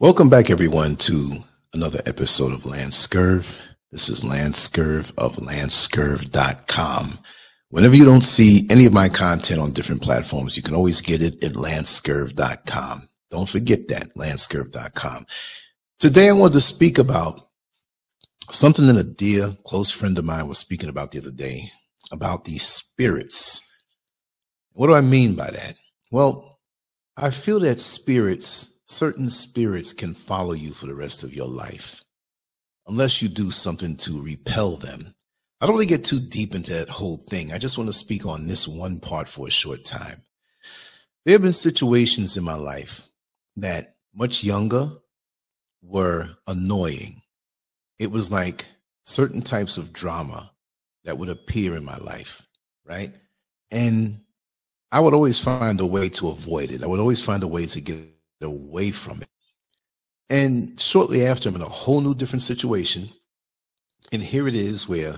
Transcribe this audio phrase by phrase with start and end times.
[0.00, 1.28] Welcome back, everyone, to
[1.74, 3.58] another episode of Lance Scurv.
[3.90, 7.18] This is Lance Scurv of lancescurv.com.
[7.70, 11.20] Whenever you don't see any of my content on different platforms, you can always get
[11.20, 13.08] it at lancescurv.com.
[13.32, 15.26] Don't forget that, lancescurv.com.
[15.98, 17.40] Today, I wanted to speak about
[18.52, 21.72] something that a dear close friend of mine was speaking about the other day
[22.12, 23.76] about these spirits.
[24.74, 25.74] What do I mean by that?
[26.12, 26.60] Well,
[27.16, 32.02] I feel that spirits certain spirits can follow you for the rest of your life
[32.86, 35.14] unless you do something to repel them.
[35.60, 37.52] I don't want to get too deep into that whole thing.
[37.52, 40.22] I just want to speak on this one part for a short time.
[41.24, 43.06] There have been situations in my life
[43.56, 44.88] that much younger
[45.82, 47.20] were annoying.
[47.98, 48.66] It was like
[49.02, 50.50] certain types of drama
[51.04, 52.46] that would appear in my life,
[52.86, 53.12] right?
[53.70, 54.22] And
[54.90, 56.82] I would always find a way to avoid it.
[56.82, 57.98] I would always find a way to get
[58.42, 59.28] away from it.
[60.30, 63.08] And shortly after, I'm in a whole new different situation.
[64.12, 65.14] And here it is where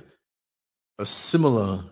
[0.99, 1.83] a similar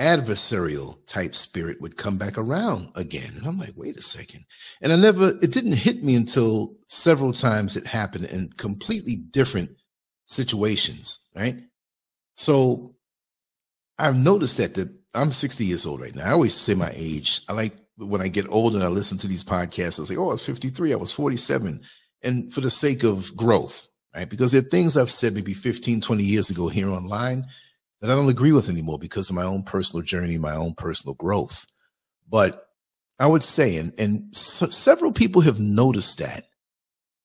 [0.00, 3.30] adversarial type spirit would come back around again.
[3.36, 4.44] And I'm like, wait a second.
[4.82, 9.70] And I never, it didn't hit me until several times it happened in completely different
[10.26, 11.56] situations, right?
[12.36, 12.96] So
[13.98, 16.26] I've noticed that the, I'm 60 years old right now.
[16.26, 17.42] I always say my age.
[17.48, 20.28] I like when I get older and I listen to these podcasts, I say, oh,
[20.28, 21.80] I was 53, I was 47.
[22.22, 24.28] And for the sake of growth, right?
[24.28, 27.46] Because there are things I've said maybe 15, 20 years ago here online
[28.00, 31.14] that I don't agree with anymore because of my own personal journey, my own personal
[31.14, 31.66] growth.
[32.28, 32.68] But
[33.18, 36.44] I would say, and, and several people have noticed that,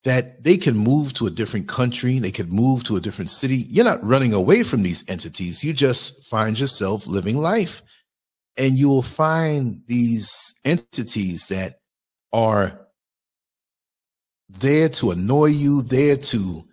[0.03, 3.65] that they can move to a different country, they can move to a different city.
[3.69, 5.63] You're not running away from these entities.
[5.63, 7.81] You just find yourself living life
[8.59, 11.79] and you will find these entities that
[12.33, 12.88] are
[14.49, 16.64] there to annoy you, there to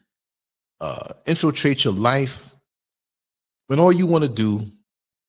[0.80, 2.54] uh, infiltrate your life,
[3.68, 4.62] when all you want to do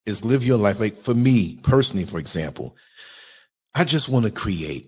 [0.05, 0.79] is live your life.
[0.79, 2.75] Like for me personally, for example,
[3.75, 4.87] I just want to create.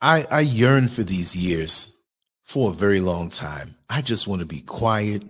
[0.00, 2.02] I, I yearn for these years
[2.42, 3.76] for a very long time.
[3.88, 5.22] I just want to be quiet.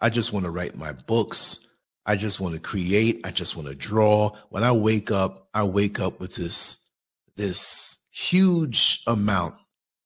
[0.00, 1.65] I just want to write my books.
[2.06, 3.20] I just want to create.
[3.26, 4.30] I just want to draw.
[4.50, 6.88] When I wake up, I wake up with this,
[7.36, 9.56] this huge amount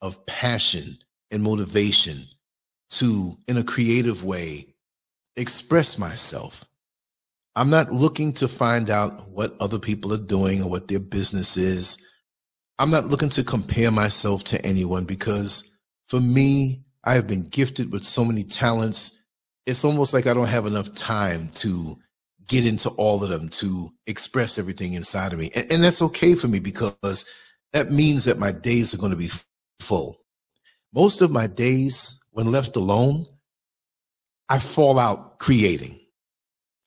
[0.00, 0.98] of passion
[1.30, 2.24] and motivation
[2.90, 4.74] to, in a creative way,
[5.36, 6.64] express myself.
[7.54, 11.56] I'm not looking to find out what other people are doing or what their business
[11.56, 11.98] is.
[12.78, 17.92] I'm not looking to compare myself to anyone because for me, I have been gifted
[17.92, 19.19] with so many talents
[19.66, 21.96] it's almost like I don't have enough time to
[22.48, 25.50] get into all of them to express everything inside of me.
[25.54, 27.28] And, and that's okay for me because
[27.72, 29.30] that means that my days are going to be
[29.78, 30.20] full.
[30.92, 33.24] Most of my days, when left alone,
[34.48, 36.00] I fall out creating.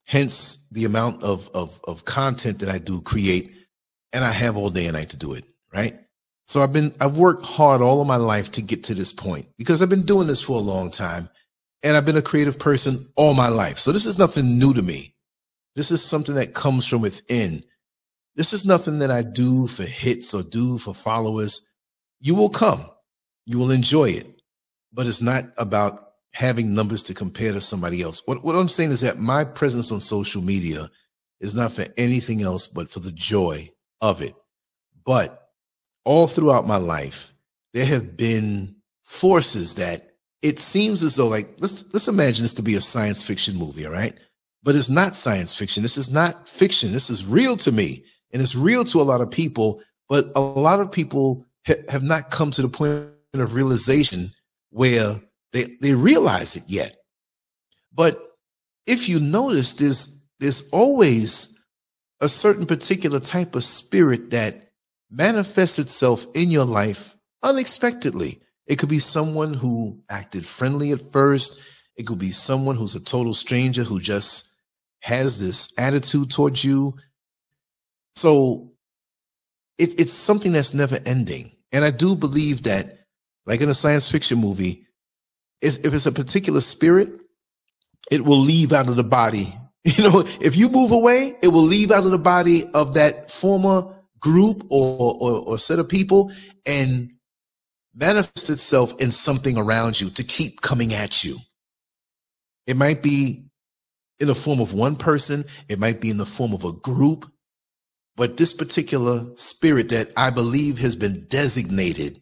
[0.06, 3.52] Hence the amount of, of, of content that I do create,
[4.12, 5.94] and I have all day and night to do it, right?
[6.46, 9.48] So I've been, I've worked hard all of my life to get to this point
[9.58, 11.30] because I've been doing this for a long time
[11.84, 13.78] and I've been a creative person all my life.
[13.78, 15.14] So this is nothing new to me.
[15.76, 17.62] This is something that comes from within.
[18.36, 21.62] This is nothing that I do for hits or do for followers.
[22.20, 22.80] You will come,
[23.46, 24.42] you will enjoy it,
[24.94, 28.24] but it's not about having numbers to compare to somebody else.
[28.26, 30.90] What, what I'm saying is that my presence on social media
[31.42, 33.70] is not for anything else but for the joy
[34.02, 34.34] of it.
[35.06, 35.50] But
[36.06, 37.34] all throughout my life,
[37.74, 40.13] there have been forces that
[40.44, 43.86] it seems as though like let's let's imagine this to be a science fiction movie,
[43.86, 44.20] all right?
[44.62, 45.82] But it's not science fiction.
[45.82, 46.92] This is not fiction.
[46.92, 49.82] This is real to me, and it's real to a lot of people.
[50.10, 54.32] But a lot of people ha- have not come to the point of realization
[54.70, 55.16] where
[55.54, 56.98] they they realize it yet.
[57.94, 58.20] But
[58.86, 61.58] if you notice, there's there's always
[62.20, 64.72] a certain particular type of spirit that
[65.10, 68.42] manifests itself in your life unexpectedly.
[68.68, 71.62] It could be someone who acted friendly at first.
[71.98, 74.60] It could be someone who's a total stranger who just
[75.02, 76.94] has this attitude towards you.
[78.16, 78.72] So
[79.78, 81.52] it, it's something that's never ending.
[81.72, 83.00] And I do believe that,
[83.46, 84.88] like in a science fiction movie,
[85.62, 87.20] if it's a particular spirit,
[88.12, 89.54] it will leave out of the body.
[89.86, 93.30] You know, if you move away, it will leave out of the body of that
[93.30, 96.32] former group or, or, or set of people
[96.66, 97.12] and
[97.96, 101.38] manifest itself in something around you to keep coming at you.
[102.66, 103.46] It might be
[104.20, 107.30] in the form of one person, it might be in the form of a group,
[108.16, 112.20] but this particular spirit that I believe has been designated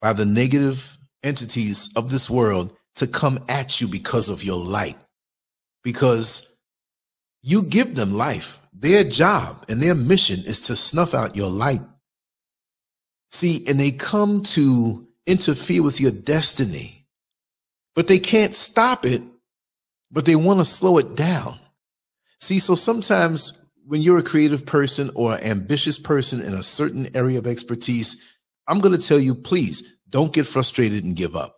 [0.00, 4.96] by the negative entities of this world to come at you because of your light.
[5.82, 6.58] Because
[7.42, 8.60] you give them life.
[8.72, 11.80] Their job and their mission is to snuff out your light.
[13.30, 17.06] See, and they come to interfere with your destiny,
[17.94, 19.22] but they can't stop it,
[20.10, 21.58] but they want to slow it down.
[22.40, 27.14] See, so sometimes when you're a creative person or an ambitious person in a certain
[27.16, 28.36] area of expertise,
[28.66, 31.56] I'm going to tell you, please don't get frustrated and give up.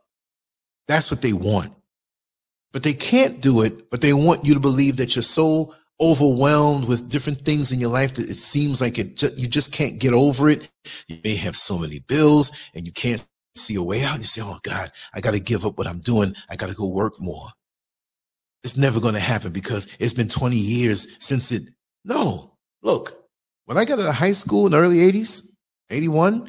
[0.89, 1.73] That's what they want.
[2.73, 6.87] But they can't do it, but they want you to believe that you're so overwhelmed
[6.87, 10.01] with different things in your life that it seems like it ju- you just can't
[10.01, 10.71] get over it.
[11.09, 13.25] You may have so many bills and you can't
[13.57, 14.19] see a way out.
[14.19, 16.35] You say, Oh God, I got to give up what I'm doing.
[16.51, 17.47] I got to go work more.
[18.65, 21.63] It's never going to happen because it's been 20 years since it.
[22.05, 23.15] No, look,
[23.67, 25.47] when I got out of high school in the early 80s,
[25.91, 26.49] 81,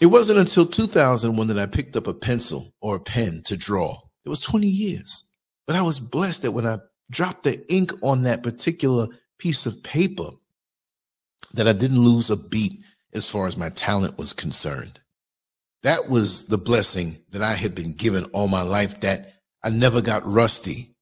[0.00, 3.94] it wasn't until 2001 that I picked up a pencil or a pen to draw.
[4.24, 5.24] It was 20 years.
[5.66, 6.78] But I was blessed that when I
[7.10, 9.08] dropped the ink on that particular
[9.38, 10.28] piece of paper,
[11.54, 12.82] that I didn't lose a beat
[13.14, 15.00] as far as my talent was concerned.
[15.82, 19.34] That was the blessing that I had been given all my life that
[19.64, 20.94] I never got rusty.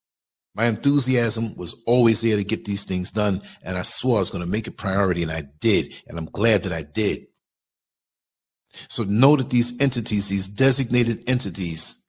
[0.54, 3.42] My enthusiasm was always there to get these things done.
[3.62, 5.94] And I swore I was going to make it priority and I did.
[6.06, 7.26] And I'm glad that I did.
[8.88, 12.06] So know that these entities, these designated entities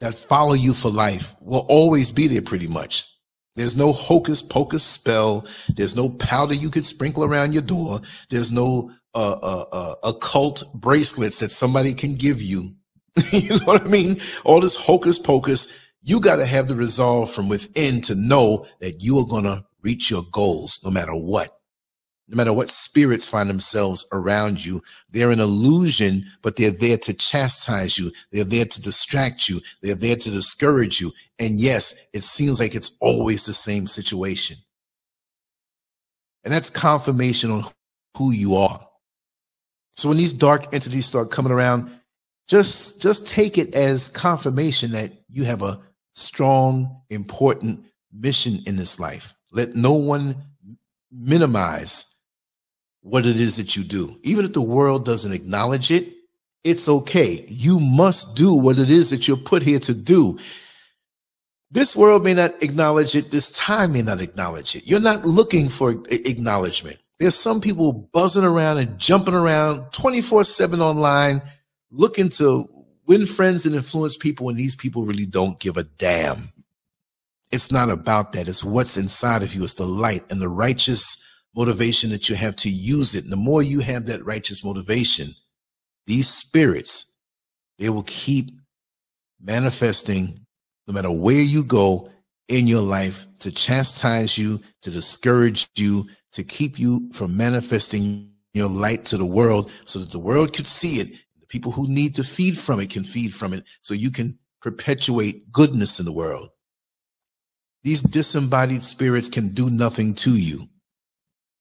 [0.00, 3.06] that follow you for life will always be there pretty much.
[3.54, 5.46] There's no hocus pocus spell.
[5.76, 8.00] There's no powder you could sprinkle around your door.
[8.28, 12.74] There's no uh, uh, uh, occult bracelets that somebody can give you.
[13.30, 14.20] you know what I mean?
[14.44, 15.68] All this hocus pocus.
[16.02, 19.64] You got to have the resolve from within to know that you are going to
[19.82, 21.53] reach your goals no matter what
[22.28, 24.80] no matter what spirits find themselves around you,
[25.10, 28.10] they're an illusion, but they're there to chastise you.
[28.32, 29.60] They're there to distract you.
[29.82, 31.12] They're there to discourage you.
[31.38, 34.56] And yes, it seems like it's always the same situation.
[36.44, 37.64] And that's confirmation on
[38.16, 38.88] who you are.
[39.92, 41.90] So when these dark entities start coming around,
[42.48, 45.80] just, just take it as confirmation that you have a
[46.12, 49.34] strong, important mission in this life.
[49.52, 50.36] Let no one
[51.10, 52.13] minimize
[53.04, 54.18] what it is that you do.
[54.22, 56.10] Even if the world doesn't acknowledge it,
[56.64, 57.44] it's okay.
[57.48, 60.38] You must do what it is that you're put here to do.
[61.70, 63.30] This world may not acknowledge it.
[63.30, 64.86] This time may not acknowledge it.
[64.86, 66.96] You're not looking for acknowledgement.
[67.18, 71.42] There's some people buzzing around and jumping around 24 7 online,
[71.90, 72.66] looking to
[73.06, 76.52] win friends and influence people, and these people really don't give a damn.
[77.52, 78.48] It's not about that.
[78.48, 79.62] It's what's inside of you.
[79.62, 81.23] It's the light and the righteous
[81.56, 83.24] motivation that you have to use it.
[83.24, 85.28] And the more you have that righteous motivation,
[86.06, 87.14] these spirits,
[87.78, 88.50] they will keep
[89.40, 90.38] manifesting
[90.86, 92.10] no matter where you go
[92.48, 98.68] in your life to chastise you, to discourage you, to keep you from manifesting your
[98.68, 101.08] light to the world so that the world could see it.
[101.40, 104.38] The people who need to feed from it can feed from it so you can
[104.60, 106.50] perpetuate goodness in the world.
[107.82, 110.68] These disembodied spirits can do nothing to you.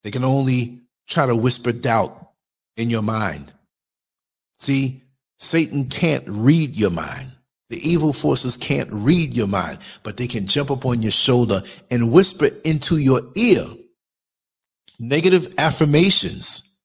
[0.03, 2.31] They can only try to whisper doubt
[2.77, 3.53] in your mind.
[4.59, 5.03] See,
[5.39, 7.31] Satan can't read your mind.
[7.69, 11.61] The evil forces can't read your mind, but they can jump up on your shoulder
[11.89, 13.65] and whisper into your ear
[14.99, 16.77] negative affirmations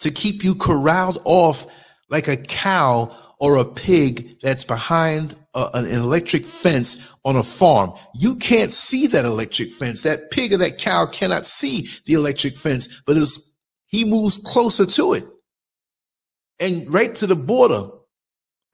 [0.00, 1.66] to keep you corralled off
[2.08, 7.90] like a cow or a pig that's behind a, an electric fence on a farm.
[8.14, 10.02] You can't see that electric fence.
[10.02, 13.52] That pig or that cow cannot see the electric fence, but as
[13.86, 15.24] he moves closer to it
[16.60, 17.90] and right to the border,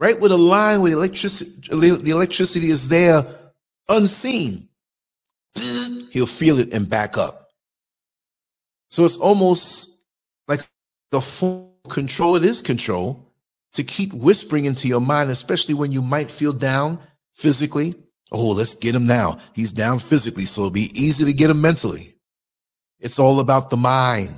[0.01, 3.25] right with a line where the electricity, the electricity is there
[3.89, 4.69] unseen,
[6.11, 7.49] he'll feel it and back up.
[8.91, 10.05] So it's almost
[10.47, 10.61] like
[11.11, 12.37] the full control.
[12.37, 13.28] It is control
[13.79, 16.99] to keep whispering into your mind, especially when you might feel down
[17.33, 17.95] physically.
[18.33, 19.39] Oh, let's get him now.
[19.55, 22.17] He's down physically, so it'll be easy to get him mentally.
[22.99, 24.37] It's all about the mind.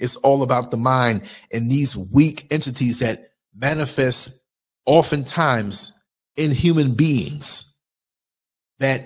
[0.00, 1.22] It's all about the mind
[1.52, 4.42] and these weak entities that manifest
[4.86, 5.96] oftentimes
[6.36, 7.80] in human beings
[8.80, 9.02] that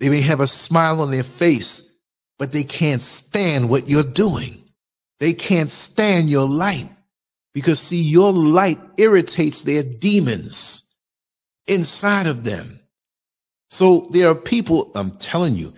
[0.00, 1.96] they may have a smile on their face,
[2.40, 4.64] but they can't stand what you're doing.
[5.20, 6.90] They can't stand your light.
[7.52, 10.94] Because see, your light irritates their demons
[11.66, 12.80] inside of them.
[13.70, 15.72] So there are people, I'm telling you,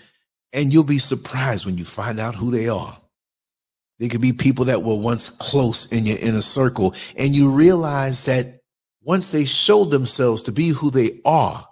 [0.52, 2.98] and you'll be surprised when you find out who they are.
[3.98, 8.24] They could be people that were once close in your inner circle, and you realize
[8.24, 8.60] that
[9.02, 11.64] once they show themselves to be who they are,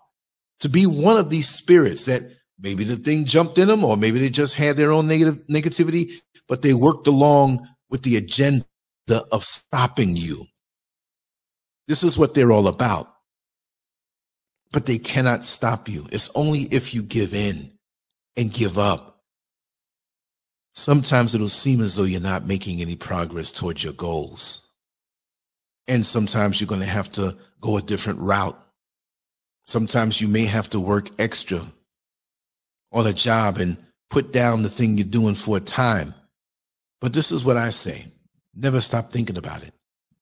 [0.61, 2.21] to be one of these spirits that
[2.59, 6.13] maybe the thing jumped in them or maybe they just had their own negative negativity,
[6.49, 8.65] but they worked along with the agenda
[9.09, 10.45] of stopping you.
[11.89, 13.09] This is what they're all about.
[14.73, 16.07] But they cannot stop you.
[16.13, 17.73] It's only if you give in
[18.37, 19.23] and give up.
[20.75, 24.69] Sometimes it'll seem as though you're not making any progress towards your goals.
[25.89, 28.57] And sometimes you're going to have to go a different route.
[29.67, 31.61] Sometimes you may have to work extra
[32.93, 33.77] on a job and
[34.11, 36.15] put down the thing you're doing for a time.
[37.01, 38.05] But this is what I say
[38.55, 39.73] never stop thinking about it.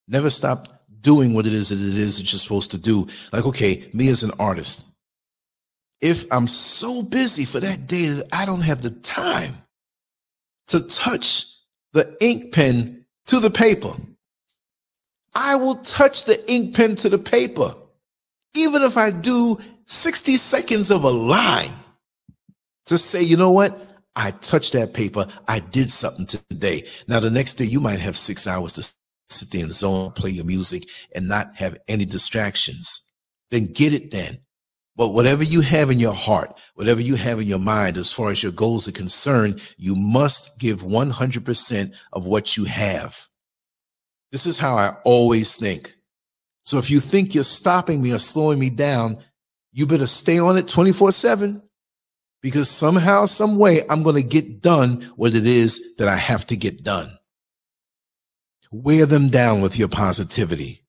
[0.07, 3.07] Never stop doing what it is that it is that you're supposed to do.
[3.31, 4.85] Like, okay, me as an artist,
[6.01, 9.53] if I'm so busy for that day that I don't have the time
[10.67, 11.45] to touch
[11.93, 13.91] the ink pen to the paper,
[15.35, 17.73] I will touch the ink pen to the paper,
[18.55, 21.71] even if I do 60 seconds of a line
[22.87, 23.88] to say, you know what?
[24.15, 25.27] I touched that paper.
[25.47, 26.85] I did something today.
[27.07, 28.93] Now, the next day, you might have six hours to
[29.29, 30.83] sit there in the zone, play your music,
[31.15, 33.05] and not have any distractions.
[33.51, 34.39] Then get it then.
[34.95, 38.31] But whatever you have in your heart, whatever you have in your mind, as far
[38.31, 43.27] as your goals are concerned, you must give 100% of what you have.
[44.31, 45.95] This is how I always think.
[46.63, 49.23] So if you think you're stopping me or slowing me down,
[49.71, 51.61] you better stay on it 24 7
[52.41, 56.45] because somehow, some way, I'm going to get done what it is that I have
[56.47, 57.09] to get done.
[58.71, 60.85] Wear them down with your positivity.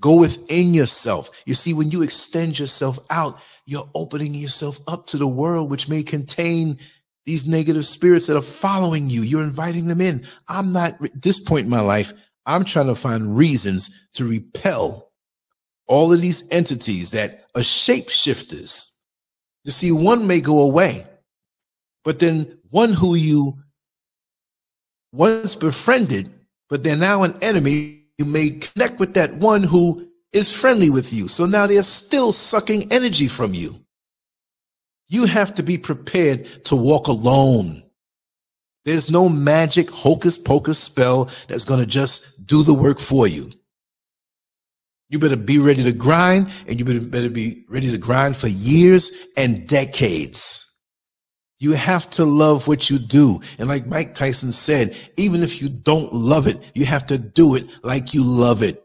[0.00, 1.30] Go within yourself.
[1.46, 5.88] You see, when you extend yourself out, you're opening yourself up to the world, which
[5.88, 6.78] may contain
[7.24, 9.22] these negative spirits that are following you.
[9.22, 10.26] You're inviting them in.
[10.48, 12.12] I'm not, at this point in my life,
[12.46, 15.12] I'm trying to find reasons to repel
[15.86, 18.91] all of these entities that are shapeshifters.
[19.64, 21.04] You see, one may go away,
[22.04, 23.58] but then one who you
[25.12, 26.32] once befriended,
[26.68, 31.12] but they're now an enemy, you may connect with that one who is friendly with
[31.12, 31.28] you.
[31.28, 33.74] So now they're still sucking energy from you.
[35.08, 37.82] You have to be prepared to walk alone.
[38.84, 43.52] There's no magic hocus pocus spell that's going to just do the work for you.
[45.12, 49.12] You better be ready to grind and you better, be ready to grind for years
[49.36, 50.74] and decades.
[51.58, 53.38] You have to love what you do.
[53.58, 57.56] And like Mike Tyson said, even if you don't love it, you have to do
[57.56, 58.82] it like you love it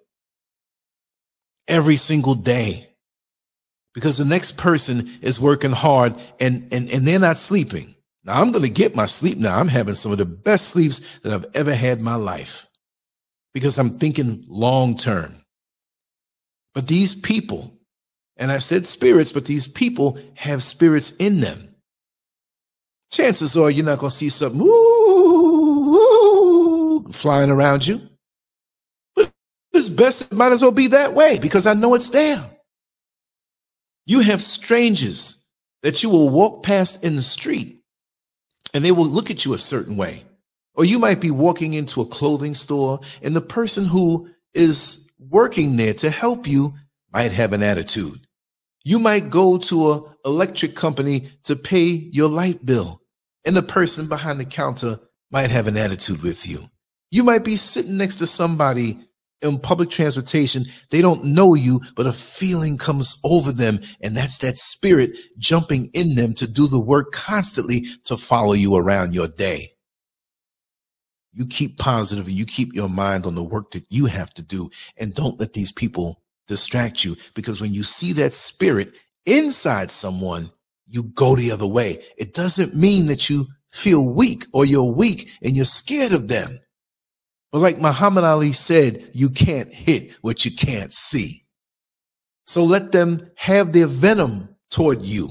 [1.65, 2.89] every single day
[3.93, 7.95] because the next person is working hard and, and, and they're not sleeping.
[8.25, 9.57] Now I'm going to get my sleep now.
[9.57, 12.67] I'm having some of the best sleeps that I've ever had in my life
[13.53, 15.41] because I'm thinking long term.
[16.77, 17.73] But these people,
[18.35, 21.73] and I said spirits, but these people have spirits in them.
[23.11, 28.07] Chances are you're not going to see something woo, woo, flying around you.
[29.15, 29.31] But
[29.73, 32.43] it's best, it might as well be that way because I know it's there.
[34.05, 35.43] You have strangers
[35.81, 37.79] that you will walk past in the street
[38.75, 40.25] and they will look at you a certain way.
[40.75, 45.77] Or you might be walking into a clothing store and the person who is working
[45.77, 46.73] there to help you
[47.13, 48.27] might have an attitude.
[48.83, 53.01] You might go to a electric company to pay your light bill
[53.45, 54.99] and the person behind the counter
[55.31, 56.59] might have an attitude with you.
[57.11, 58.97] You might be sitting next to somebody
[59.41, 63.79] in public transportation, they don't know you, but a feeling comes over them.
[64.01, 68.75] And that's that spirit jumping in them to do the work constantly to follow you
[68.75, 69.69] around your day.
[71.37, 74.41] You keep positive and you keep your mind on the work that you have to
[74.41, 78.91] do and don't let these people distract you because when you see that spirit
[79.27, 80.49] inside someone,
[80.87, 82.03] you go the other way.
[82.17, 86.59] It doesn't mean that you feel weak or you're weak and you're scared of them.
[87.51, 91.43] But like Muhammad Ali said, you can't hit what you can't see.
[92.47, 95.29] So let them have their venom toward you.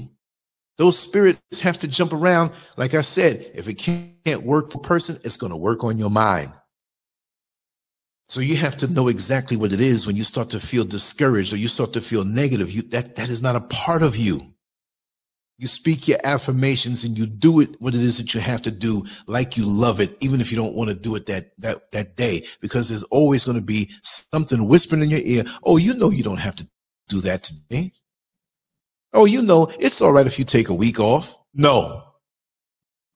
[0.77, 2.51] Those spirits have to jump around.
[2.77, 5.97] Like I said, if it can't work for a person, it's going to work on
[5.97, 6.51] your mind.
[8.29, 11.53] So you have to know exactly what it is when you start to feel discouraged
[11.53, 12.71] or you start to feel negative.
[12.71, 14.39] You, that, that is not a part of you.
[15.57, 18.71] You speak your affirmations and you do it what it is that you have to
[18.71, 21.77] do like you love it, even if you don't want to do it that, that,
[21.93, 25.43] that day, because there's always going to be something whispering in your ear.
[25.63, 26.67] Oh, you know, you don't have to
[27.07, 27.91] do that today.
[29.13, 31.37] Oh, you know, it's all right if you take a week off.
[31.53, 32.03] No,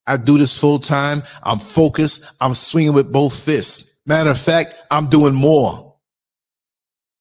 [0.08, 1.24] I do this full time.
[1.44, 2.26] I'm focused.
[2.40, 4.00] I'm swinging with both fists.
[4.06, 5.96] Matter of fact, I'm doing more.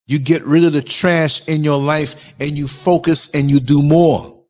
[0.07, 3.83] You get rid of the trash in your life and you focus and you do
[3.83, 4.45] more.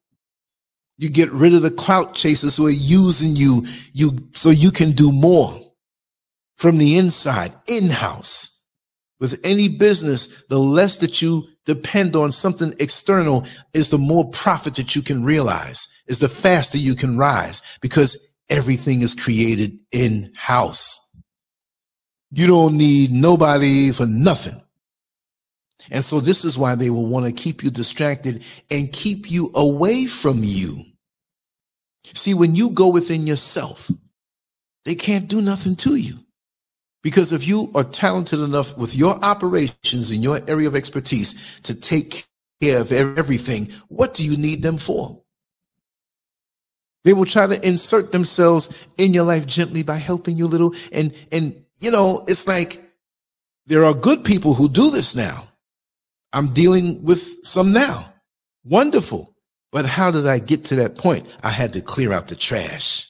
[0.96, 4.92] You get rid of the clout chasers who are using you, you so you can
[4.92, 5.50] do more
[6.56, 8.64] from the inside, in-house.
[9.18, 14.74] With any business, the less that you depend on something external is the more profit
[14.74, 18.16] that you can realize, is the faster you can rise because
[18.48, 21.10] everything is created in house.
[22.32, 24.60] You don't need nobody for nothing.
[25.90, 29.50] And so this is why they will want to keep you distracted and keep you
[29.54, 30.84] away from you.
[32.14, 33.90] See, when you go within yourself,
[34.84, 36.14] they can't do nothing to you.
[37.02, 41.74] Because if you are talented enough with your operations in your area of expertise to
[41.74, 42.26] take
[42.60, 45.22] care of everything, what do you need them for?
[47.04, 50.74] They will try to insert themselves in your life gently by helping you a little.
[50.92, 52.82] And, and, you know, it's like
[53.66, 55.44] there are good people who do this now.
[56.32, 58.12] I'm dealing with some now.
[58.64, 59.34] Wonderful.
[59.72, 61.26] But how did I get to that point?
[61.42, 63.09] I had to clear out the trash.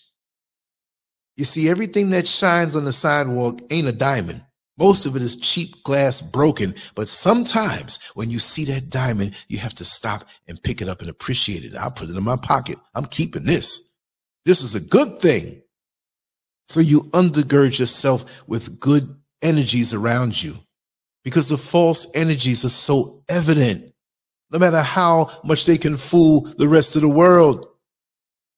[1.41, 4.45] You see, everything that shines on the sidewalk ain't a diamond.
[4.77, 9.57] Most of it is cheap glass broken, but sometimes when you see that diamond, you
[9.57, 11.75] have to stop and pick it up and appreciate it.
[11.75, 12.77] I'll put it in my pocket.
[12.95, 13.89] I'm keeping this.
[14.45, 15.63] This is a good thing.
[16.69, 19.09] So you undergird yourself with good
[19.41, 20.53] energies around you
[21.25, 23.95] because the false energies are so evident.
[24.53, 27.67] No matter how much they can fool the rest of the world,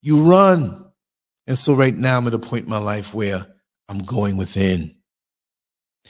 [0.00, 0.91] you run.
[1.46, 3.46] And so right now I'm at a point in my life where
[3.88, 4.94] I'm going within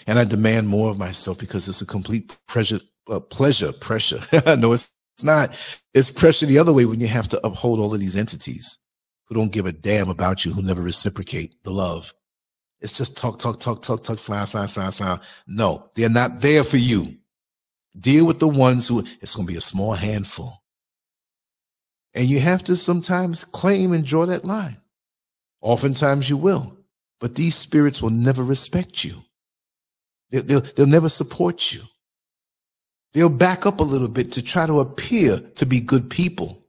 [0.07, 4.21] and I demand more of myself because it's a complete pressure, uh, pleasure, pressure.
[4.57, 5.51] no, it's, it's not.
[5.95, 8.79] It's pressure the other way when you have to uphold all of these entities
[9.27, 12.13] who don't give a damn about you, who never reciprocate the love.
[12.81, 15.21] It's just talk, talk, talk, talk, talk, smile, smile, smile, smile.
[15.47, 17.07] No, they're not there for you.
[17.99, 20.63] Deal with the ones who it's going to be a small handful.
[22.15, 24.79] And you have to sometimes claim and draw that line.
[25.63, 26.77] Oftentimes you will,
[27.21, 29.15] but these spirits will never respect you.
[30.31, 31.83] They'll, they'll, they'll never support you.
[33.15, 36.67] They'll back up a little bit to try to appear to be good people,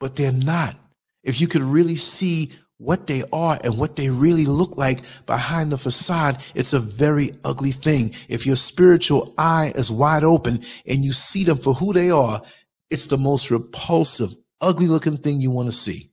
[0.00, 0.74] but they're not.
[1.22, 5.70] If you could really see what they are and what they really look like behind
[5.70, 8.12] the facade, it's a very ugly thing.
[8.28, 12.40] If your spiritual eye is wide open and you see them for who they are,
[12.88, 14.30] it's the most repulsive,
[14.62, 16.09] ugly looking thing you want to see.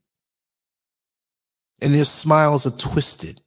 [1.82, 3.42] And their smiles are twisted.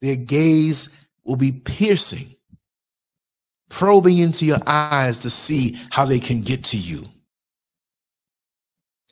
[0.00, 0.90] Their gaze
[1.24, 2.26] will be piercing,
[3.68, 7.04] probing into your eyes to see how they can get to you,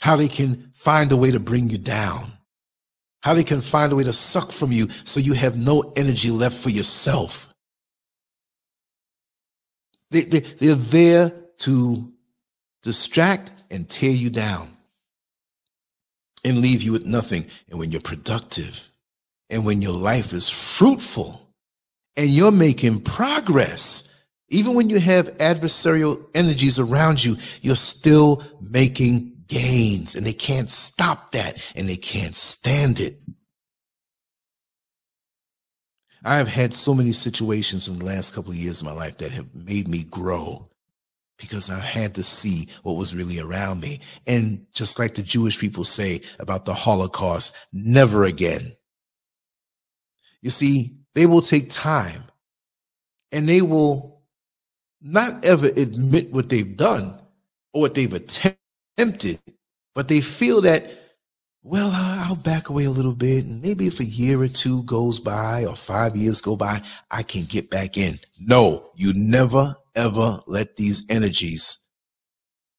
[0.00, 2.36] how they can find a way to bring you down
[3.26, 6.30] how they can find a way to suck from you so you have no energy
[6.30, 7.52] left for yourself.
[10.12, 12.12] They, they, they're there to
[12.84, 14.75] distract and tear you down
[16.46, 17.44] and leave you with nothing.
[17.68, 18.88] And when you're productive
[19.50, 21.52] and when your life is fruitful
[22.16, 24.14] and you're making progress,
[24.48, 30.70] even when you have adversarial energies around you, you're still making gains and they can't
[30.70, 33.16] stop that and they can't stand it.
[36.24, 39.18] I have had so many situations in the last couple of years of my life
[39.18, 40.68] that have made me grow
[41.38, 44.00] because I had to see what was really around me.
[44.26, 48.76] And just like the Jewish people say about the Holocaust, never again.
[50.42, 52.22] You see, they will take time
[53.32, 54.22] and they will
[55.02, 57.18] not ever admit what they've done
[57.74, 59.38] or what they've attempted
[59.94, 60.86] but they feel that,
[61.64, 63.44] well, I'll back away a little bit.
[63.46, 67.24] And maybe if a year or two goes by or five years go by, I
[67.24, 68.20] can get back in.
[68.40, 71.78] No, you never, ever let these energies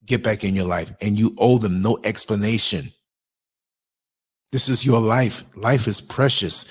[0.05, 2.91] get back in your life and you owe them no explanation.
[4.51, 5.43] This is your life.
[5.55, 6.65] Life is precious.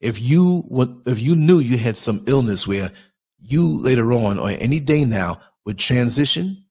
[0.00, 2.90] If you would, if you knew you had some illness where
[3.38, 6.64] you later on or any day now would transition,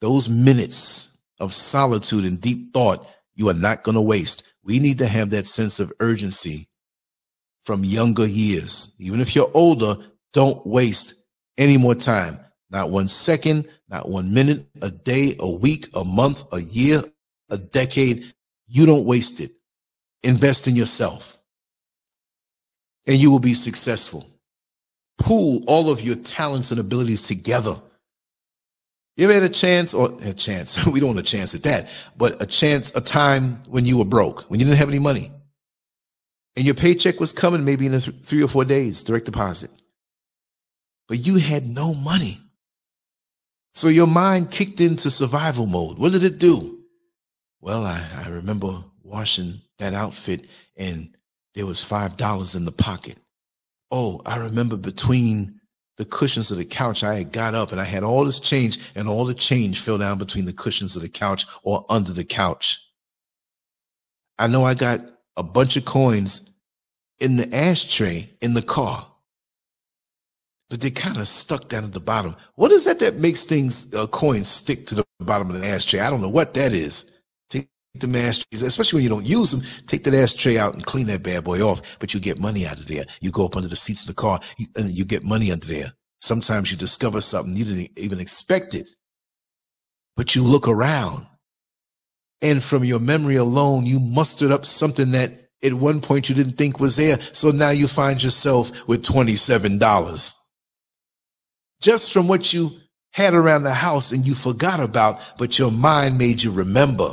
[0.00, 4.54] those minutes of solitude and deep thought you are not going to waste.
[4.64, 6.68] We need to have that sense of urgency
[7.62, 8.94] from younger years.
[8.98, 9.94] Even if you're older,
[10.32, 11.17] don't waste
[11.58, 12.40] any more time.
[12.70, 17.02] Not one second, not one minute, a day, a week, a month, a year,
[17.50, 18.32] a decade.
[18.66, 19.50] You don't waste it.
[20.22, 21.38] Invest in yourself
[23.06, 24.26] and you will be successful.
[25.18, 27.74] Pool all of your talents and abilities together
[29.18, 30.86] you ever had a chance or a chance?
[30.86, 34.04] we don't want a chance at that, but a chance, a time when you were
[34.04, 35.32] broke, when you didn't have any money
[36.54, 39.70] and your paycheck was coming maybe in th- three or four days, direct deposit,
[41.08, 42.38] but you had no money.
[43.74, 45.98] So your mind kicked into survival mode.
[45.98, 46.80] What did it do?
[47.60, 51.14] Well, I, I remember washing that outfit and
[51.54, 53.16] there was $5 in the pocket.
[53.90, 55.60] Oh, I remember between
[55.96, 58.78] the cushions of the couch, I had got up and I had all this change
[58.94, 62.24] and all the change fell down between the cushions of the couch or under the
[62.24, 62.78] couch.
[64.38, 65.00] I know I got
[65.36, 66.48] a bunch of coins
[67.18, 69.04] in the ashtray in the car,
[70.70, 72.36] but they're kind of stuck down at the bottom.
[72.56, 76.00] What is that that makes things, uh, coins stick to the bottom of the ashtray?
[76.00, 77.10] I don't know what that is
[77.98, 81.06] Take the ashtrays, especially when you don't use them, take that ashtray out and clean
[81.08, 81.98] that bad boy off.
[81.98, 83.04] But you get money out of there.
[83.20, 84.40] You go up under the seats of the car
[84.76, 85.92] and you get money under there.
[86.20, 88.88] Sometimes you discover something you didn't even expect it,
[90.16, 91.26] but you look around
[92.42, 95.32] and from your memory alone, you mustered up something that
[95.64, 97.18] at one point you didn't think was there.
[97.32, 99.80] So now you find yourself with $27
[101.80, 102.72] just from what you
[103.12, 107.08] had around the house and you forgot about, but your mind made you remember.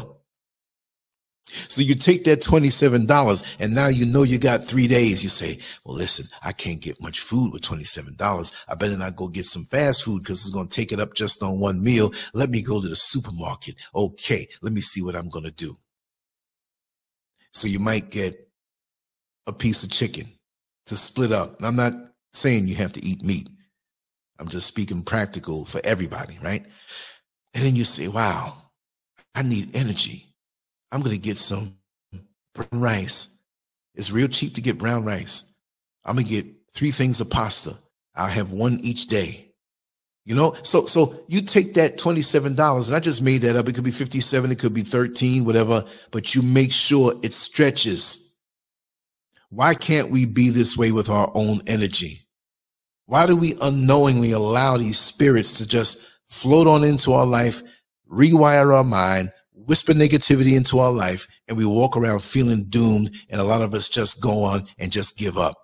[1.67, 5.23] So you take that $27 and now you know you got three days.
[5.23, 8.51] You say, well, listen, I can't get much food with $27.
[8.67, 11.13] I better not go get some fast food because it's going to take it up
[11.13, 12.11] just on one meal.
[12.33, 13.75] Let me go to the supermarket.
[13.95, 14.47] Okay.
[14.61, 15.77] Let me see what I'm going to do.
[17.53, 18.35] So you might get
[19.47, 20.27] a piece of chicken
[20.87, 21.61] to split up.
[21.61, 21.93] I'm not
[22.33, 23.47] saying you have to eat meat.
[24.39, 26.65] I'm just speaking practical for everybody, right?
[27.53, 28.53] And then you say, wow,
[29.33, 30.33] I need energy.
[30.91, 31.77] I'm going to get some
[32.53, 33.39] brown rice.
[33.95, 35.55] It's real cheap to get brown rice.
[36.03, 37.75] I'm going to get three things of pasta.
[38.15, 39.45] I'll have one each day.
[40.25, 43.67] You know, so so you take that $27, and I just made that up.
[43.67, 48.35] It could be 57, it could be 13, whatever, but you make sure it stretches.
[49.49, 52.24] Why can't we be this way with our own energy?
[53.05, 57.61] Why do we unknowingly allow these spirits to just float on into our life,
[58.11, 63.39] rewire our mind, whisper negativity into our life and we walk around feeling doomed and
[63.39, 65.55] a lot of us just go on and just give up.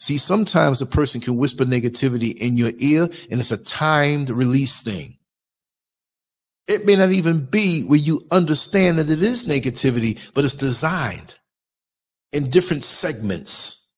[0.00, 4.82] See, sometimes a person can whisper negativity in your ear and it's a timed release
[4.82, 5.18] thing.
[6.68, 11.38] It may not even be where you understand that it is negativity, but it's designed
[12.32, 13.92] in different segments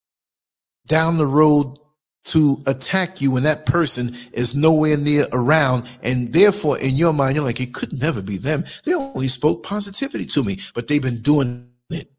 [0.87, 1.77] down the road
[2.25, 5.87] to attack you when that person is nowhere near around.
[6.01, 8.63] And therefore, in your mind, you're like, it could never be them.
[8.83, 12.11] They only spoke positivity to me, but they've been doing it.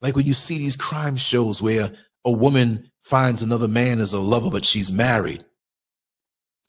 [0.00, 1.88] Like when you see these crime shows where
[2.24, 5.44] a woman finds another man as a lover, but she's married.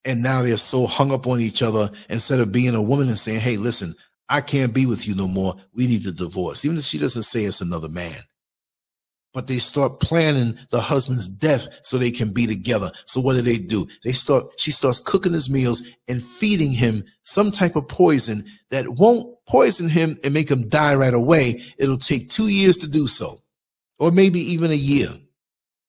[0.04, 3.18] And now they're so hung up on each other instead of being a woman and
[3.18, 3.94] saying, Hey, listen,
[4.28, 5.54] I can't be with you no more.
[5.74, 6.66] We need to divorce.
[6.66, 8.20] Even if she doesn't say it's another man
[9.34, 12.92] but they start planning the husband's death so they can be together.
[13.06, 13.88] So what do they do?
[14.04, 18.86] They start, she starts cooking his meals and feeding him some type of poison that
[18.98, 21.62] won't poison him and make him die right away.
[21.78, 23.36] It'll take two years to do so,
[24.00, 25.10] or maybe even a year.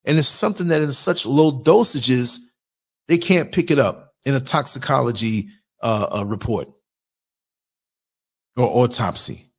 [0.05, 2.39] And it's something that in such low dosages,
[3.09, 5.49] they can't pick it up in a toxicology
[5.83, 6.69] uh, uh, report
[8.57, 9.52] or autopsy.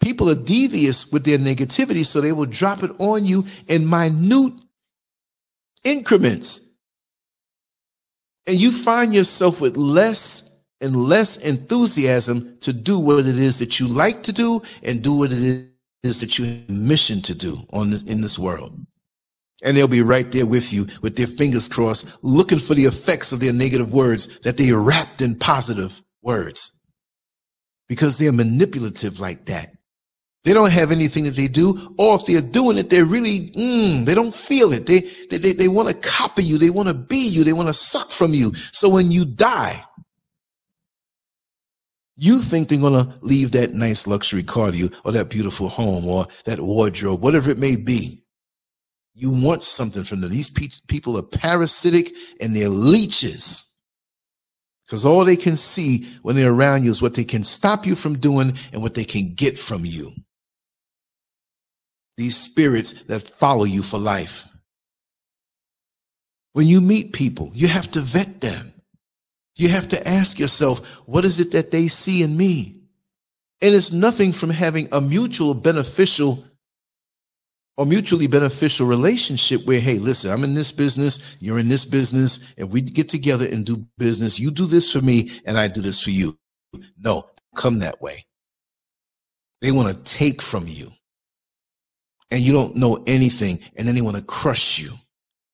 [0.00, 4.52] People are devious with their negativity, so they will drop it on you in minute
[5.84, 6.60] increments.
[8.46, 10.46] And you find yourself with less
[10.80, 15.14] and less enthusiasm to do what it is that you like to do and do
[15.14, 15.66] what it
[16.02, 18.78] is that you have mission to do on in this world.
[19.64, 23.32] And they'll be right there with you with their fingers crossed, looking for the effects
[23.32, 26.78] of their negative words that they wrapped in positive words
[27.88, 29.72] because they're manipulative like that.
[30.46, 34.04] They don't have anything that they do, or if they're doing it, they're really, mm,
[34.04, 34.86] they don't feel it.
[34.86, 36.56] They, they, they, they want to copy you.
[36.56, 37.42] They want to be you.
[37.42, 38.54] They want to suck from you.
[38.72, 39.82] So when you die,
[42.16, 45.68] you think they're going to leave that nice luxury car to you or that beautiful
[45.68, 48.22] home or that wardrobe, whatever it may be.
[49.14, 50.30] You want something from them.
[50.30, 53.64] These pe- people are parasitic and they're leeches.
[54.86, 57.96] Because all they can see when they're around you is what they can stop you
[57.96, 60.12] from doing and what they can get from you
[62.16, 64.48] these spirits that follow you for life.
[66.52, 68.72] When you meet people, you have to vet them.
[69.56, 72.80] You have to ask yourself, what is it that they see in me?
[73.62, 76.44] And it's nothing from having a mutual beneficial
[77.78, 82.54] or mutually beneficial relationship where, hey, listen, I'm in this business, you're in this business,
[82.56, 84.40] and we get together and do business.
[84.40, 86.38] You do this for me, and I do this for you.
[86.98, 88.24] No, come that way.
[89.60, 90.88] They want to take from you
[92.30, 94.90] and you don't know anything and then they want to crush you.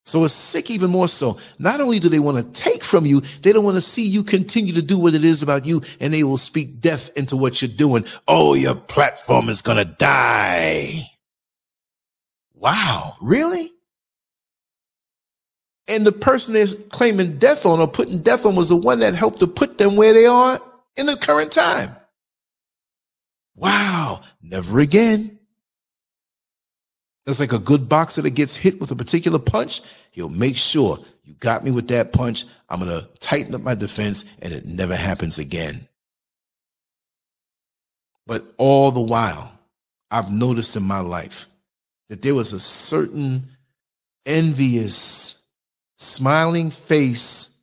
[0.05, 1.39] So it's sick even more so.
[1.59, 4.25] Not only do they want to take from you, they don't want to see you
[4.25, 7.63] continue to do what it is about you and they will speak death into what
[7.63, 8.05] you're doing.
[8.27, 11.03] Oh, your platform is going to die.
[12.55, 13.15] Wow.
[13.21, 13.69] Really?
[15.89, 19.15] And the person that's claiming death on or putting death on was the one that
[19.15, 20.59] helped to put them where they are
[20.97, 21.91] in the current time.
[23.55, 24.21] Wow.
[24.43, 25.39] Never again.
[27.25, 29.83] That's like a good boxer that gets hit with a particular punch.
[30.11, 32.45] He'll make sure you got me with that punch.
[32.69, 35.87] I'm going to tighten up my defense and it never happens again.
[38.27, 39.53] But all the while,
[40.11, 41.47] I've noticed in my life
[42.09, 43.47] that there was a certain
[44.27, 45.43] envious,
[45.97, 47.57] smiling face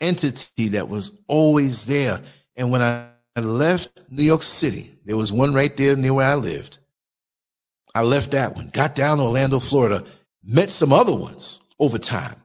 [0.00, 2.18] entity that was always there.
[2.56, 6.34] And when I left New York City, there was one right there near where I
[6.34, 6.78] lived.
[7.96, 10.04] I left that one, got down to Orlando, Florida,
[10.44, 12.36] met some other ones over time.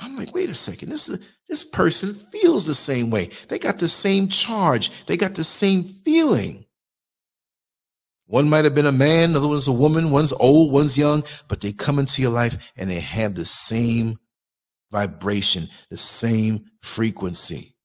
[0.00, 3.28] I'm like, wait a second, this is this person feels the same way.
[3.46, 6.64] They got the same charge, they got the same feeling.
[8.26, 11.60] One might have been a man, another one's a woman, one's old, one's young, but
[11.60, 14.18] they come into your life and they have the same
[14.90, 17.76] vibration, the same frequency.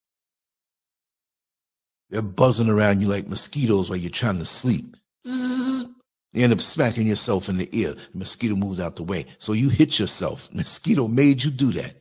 [2.10, 4.96] They're buzzing around you like mosquitoes while you're trying to sleep.
[5.28, 5.97] Zzz,
[6.38, 7.94] you end up smacking yourself in the ear.
[7.94, 9.26] The mosquito moves out the way.
[9.40, 10.50] So you hit yourself.
[10.54, 11.96] Mosquito made you do that.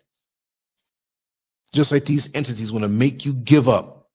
[1.73, 4.09] Just like these entities want to make you give up.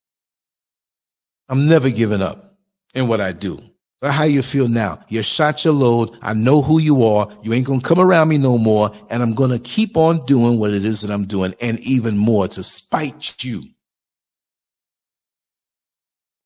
[1.50, 2.56] I'm never giving up
[2.94, 3.60] in what I do.
[4.00, 5.00] But how you feel now?
[5.10, 6.18] You shot your load.
[6.22, 7.28] I know who you are.
[7.44, 8.90] You ain't going to come around me no more.
[9.10, 12.18] And I'm going to keep on doing what it is that I'm doing and even
[12.18, 13.62] more to spite you.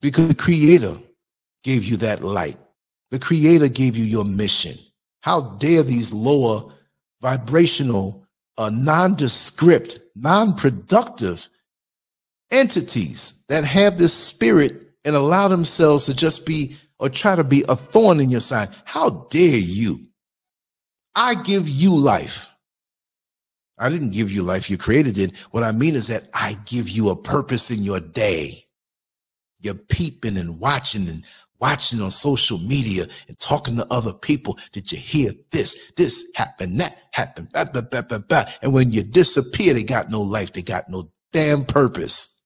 [0.02, 0.98] Because the creator
[1.64, 2.58] gave you that light.
[3.16, 4.78] The creator gave you your mission.
[5.22, 6.70] How dare these lower
[7.22, 11.48] vibrational, uh, nondescript, non-productive
[12.52, 14.74] entities that have this spirit
[15.06, 18.68] and allow themselves to just be or try to be a thorn in your side.
[18.84, 20.10] How dare you?
[21.16, 22.50] I give you life.
[23.78, 24.70] I didn't give you life.
[24.70, 25.38] You created it.
[25.52, 28.66] What I mean is that I give you a purpose in your day.
[29.62, 31.24] You're peeping and watching and
[31.60, 34.58] watching on social media and talking to other people.
[34.72, 35.92] Did you hear this?
[35.96, 38.44] This happened, that happened, blah, blah, blah, blah, blah.
[38.62, 40.52] And when you disappear, they got no life.
[40.54, 42.44] They got no damn purpose.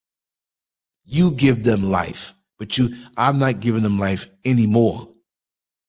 [1.05, 5.07] You give them life, but you, I'm not giving them life anymore.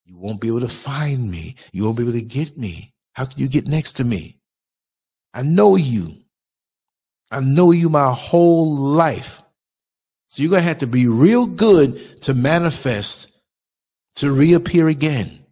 [0.04, 1.56] You won't be able to find me.
[1.72, 2.92] You won't be able to get me.
[3.12, 4.38] How can you get next to me?
[5.34, 6.08] I know you.
[7.30, 9.42] I know you my whole life.
[10.30, 13.36] So you're going to have to be real good to manifest
[14.14, 15.44] to reappear again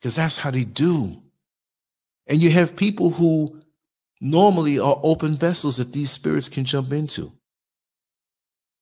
[0.00, 1.22] because that's how they do.
[2.26, 3.60] And you have people who
[4.20, 7.30] normally are open vessels that these spirits can jump into.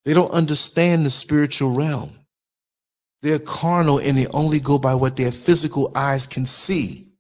[0.07, 2.13] They don't understand the spiritual realm.
[3.21, 7.13] They're carnal and they only go by what their physical eyes can see.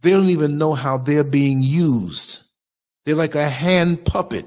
[0.00, 2.44] They don't even know how they're being used.
[3.04, 4.46] They're like a hand puppet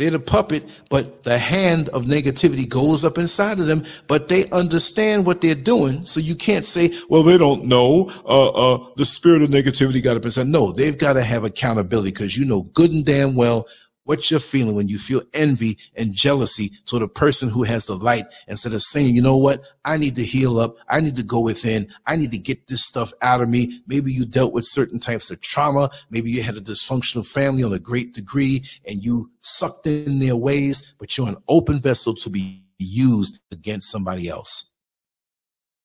[0.00, 4.44] they're the puppet, but the hand of negativity goes up inside of them, but they
[4.50, 6.04] understand what they're doing.
[6.04, 8.10] So you can't say, well, they don't know.
[8.24, 10.46] Uh, uh, the spirit of negativity got up inside.
[10.46, 13.66] No, they've got to have accountability because you know good and damn well
[14.10, 17.94] what you're feeling when you feel envy and jealousy to the person who has the
[17.94, 20.74] light instead of saying, you know what, I need to heal up.
[20.88, 21.86] I need to go within.
[22.06, 23.80] I need to get this stuff out of me.
[23.86, 25.90] Maybe you dealt with certain types of trauma.
[26.10, 30.34] Maybe you had a dysfunctional family on a great degree and you sucked in their
[30.34, 34.72] ways, but you're an open vessel to be used against somebody else.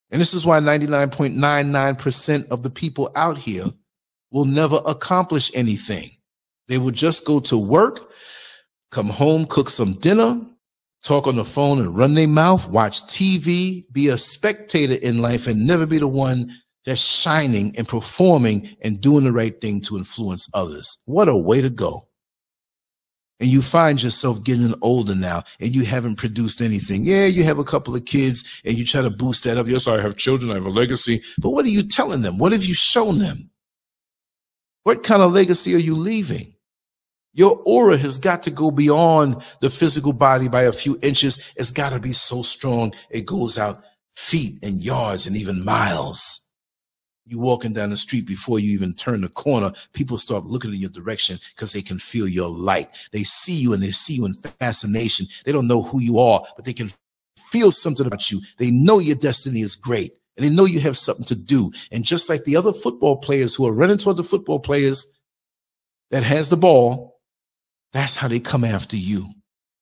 [0.09, 3.65] And this is why 99.99% of the people out here
[4.31, 6.09] will never accomplish anything
[6.67, 8.11] they would just go to work,
[8.91, 10.39] come home, cook some dinner,
[11.03, 15.47] talk on the phone and run their mouth, watch TV, be a spectator in life
[15.47, 16.51] and never be the one
[16.85, 20.97] that's shining and performing and doing the right thing to influence others.
[21.05, 22.07] What a way to go.
[23.39, 27.01] And you find yourself getting older now and you haven't produced anything.
[27.03, 29.67] Yeah, you have a couple of kids and you try to boost that up.
[29.67, 30.51] Yes, I have children.
[30.51, 31.21] I have a legacy.
[31.39, 32.37] But what are you telling them?
[32.37, 33.49] What have you shown them?
[34.83, 36.54] What kind of legacy are you leaving?
[37.35, 41.53] Your aura has got to go beyond the physical body by a few inches.
[41.57, 42.93] It's got to be so strong.
[43.09, 46.41] It goes out feet and yards and even miles.
[47.25, 50.79] You walking down the street before you even turn the corner, people start looking in
[50.79, 52.87] your direction because they can feel your light.
[53.11, 55.27] They see you and they see you in fascination.
[55.43, 56.91] They don't know who you are, but they can
[57.51, 58.41] feel something about you.
[58.57, 60.13] They know your destiny is great.
[60.37, 61.71] and they know you have something to do.
[61.91, 65.07] And just like the other football players who are running toward the football players
[66.11, 67.14] that has the ball,
[67.95, 69.25] that's how they come after you.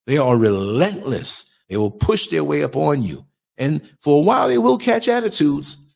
[0.05, 1.51] They are relentless.
[1.67, 3.25] They will push their way up on you.
[3.57, 5.95] And for a while, they will catch attitudes.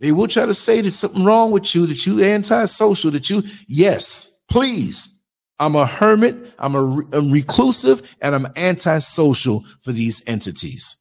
[0.00, 3.42] They will try to say there's something wrong with you, that you antisocial, that you,
[3.68, 5.22] yes, please.
[5.58, 6.54] I'm a hermit.
[6.58, 10.96] I'm a, a reclusive and I'm antisocial for these entities.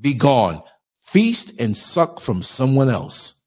[0.00, 0.62] Be gone.
[1.02, 3.46] Feast and suck from someone else.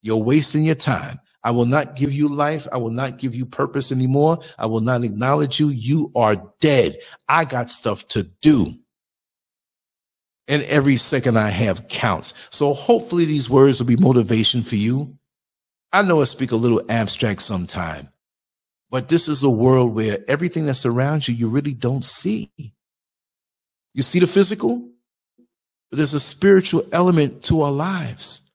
[0.00, 1.20] You're wasting your time.
[1.44, 2.68] I will not give you life.
[2.72, 4.38] I will not give you purpose anymore.
[4.58, 5.68] I will not acknowledge you.
[5.68, 6.98] You are dead.
[7.28, 8.66] I got stuff to do.
[10.48, 12.34] And every second I have counts.
[12.50, 15.16] So hopefully these words will be motivation for you.
[15.92, 18.08] I know I speak a little abstract sometime,
[18.90, 22.50] but this is a world where everything that surrounds you, you really don't see.
[23.94, 24.90] You see the physical,
[25.90, 28.51] but there's a spiritual element to our lives.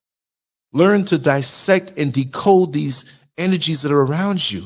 [0.73, 4.63] Learn to dissect and decode these energies that are around you.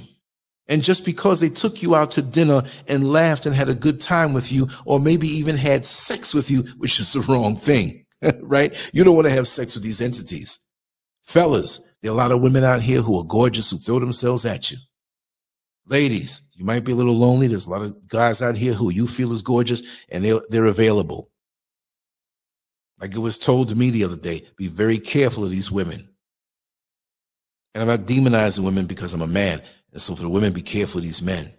[0.68, 4.00] And just because they took you out to dinner and laughed and had a good
[4.00, 8.06] time with you, or maybe even had sex with you, which is the wrong thing,
[8.42, 8.74] right?
[8.94, 10.60] You don't want to have sex with these entities.
[11.24, 14.46] Fellas, there are a lot of women out here who are gorgeous, who throw themselves
[14.46, 14.78] at you.
[15.88, 17.48] Ladies, you might be a little lonely.
[17.48, 20.66] There's a lot of guys out here who you feel is gorgeous and they're, they're
[20.66, 21.31] available.
[23.02, 26.08] Like it was told to me the other day, be very careful of these women.
[27.74, 29.62] And I'm not demonizing women because I'm a man.
[29.92, 31.52] And so for the women, be careful of these men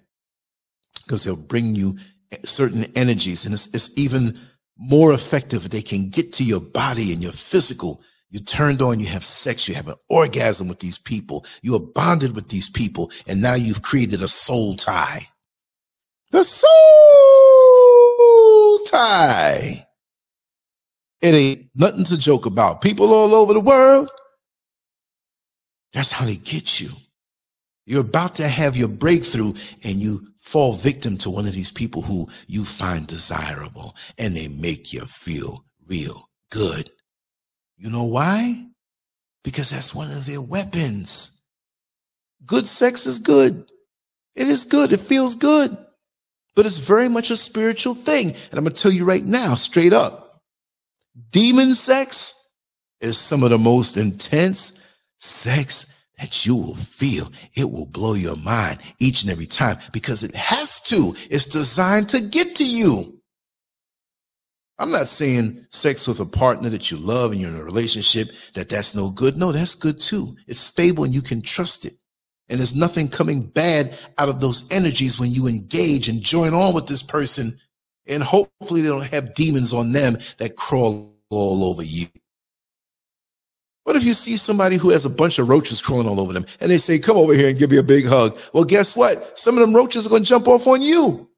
[1.05, 1.97] because they'll bring you
[2.45, 3.45] certain energies.
[3.45, 4.39] And it's, it's even
[4.79, 8.01] more effective they can get to your body and your physical.
[8.31, 11.45] You turned on, you have sex, you have an orgasm with these people.
[11.63, 13.11] You are bonded with these people.
[13.27, 15.29] And now you've created a soul tie.
[16.31, 16.69] The soul
[18.87, 19.87] tie.
[21.23, 22.83] It ain't nothing to joke about.
[22.83, 24.11] People all over the world,
[25.93, 26.91] that's how they get you.
[27.87, 29.53] You're about to have your breakthrough
[29.85, 34.49] and you fall victim to one of these people who you find desirable and they
[34.49, 36.91] make you feel real good.
[37.77, 38.67] You know why?
[39.45, 41.43] Because that's one of their weapons.
[42.45, 43.71] Good sex is good.
[44.35, 44.93] It is good.
[44.93, 45.77] It feels good,
[46.57, 48.29] but it's very much a spiritual thing.
[48.29, 50.22] And I'm going to tell you right now, straight up,
[51.31, 52.49] Demon sex
[53.01, 54.79] is some of the most intense
[55.19, 55.87] sex
[56.19, 57.31] that you will feel.
[57.55, 61.15] It will blow your mind each and every time because it has to.
[61.31, 63.19] It's designed to get to you.
[64.79, 68.31] I'm not saying sex with a partner that you love and you're in a relationship
[68.55, 69.37] that that's no good.
[69.37, 70.29] No, that's good too.
[70.47, 71.93] It's stable and you can trust it.
[72.49, 76.75] And there's nothing coming bad out of those energies when you engage and join on
[76.75, 77.53] with this person
[78.09, 82.07] and hopefully they don't have demons on them that crawl all over you.
[83.85, 86.45] What if you see somebody who has a bunch of roaches crawling all over them
[86.61, 88.39] and they say, come over here and give me a big hug?
[88.53, 89.39] Well, guess what?
[89.39, 91.29] Some of them roaches are going to jump off on you.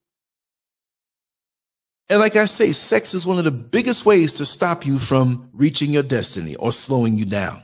[2.11, 5.49] And like I say, sex is one of the biggest ways to stop you from
[5.55, 7.63] reaching your destiny or slowing you down.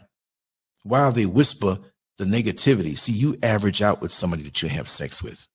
[0.82, 1.76] While they whisper
[2.16, 5.46] the negativity, see, you average out with somebody that you have sex with.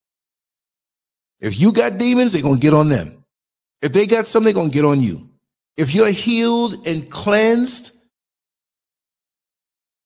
[1.41, 3.24] If you got demons, they're going to get on them.
[3.81, 5.29] If they got something, they're going to get on you.
[5.77, 7.91] If you're healed and cleansed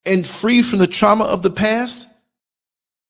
[0.05, 2.07] and free from the trauma of the past,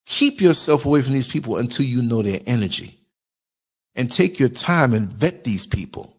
[0.06, 2.96] keep yourself away from these people until you know their energy.
[3.96, 6.16] And take your time and vet these people.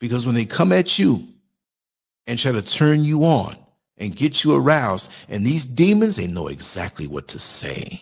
[0.00, 1.28] Because when they come at you
[2.26, 3.54] and try to turn you on
[3.98, 8.00] and get you aroused, and these demons, they know exactly what to say.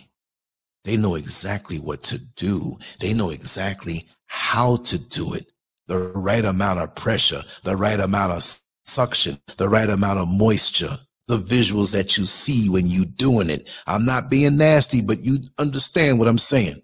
[0.84, 2.78] They know exactly what to do.
[3.00, 5.52] They know exactly how to do it.
[5.88, 8.44] The right amount of pressure, the right amount of
[8.86, 10.96] suction, the right amount of moisture,
[11.28, 13.68] the visuals that you see when you're doing it.
[13.86, 16.80] I'm not being nasty, but you understand what I'm saying.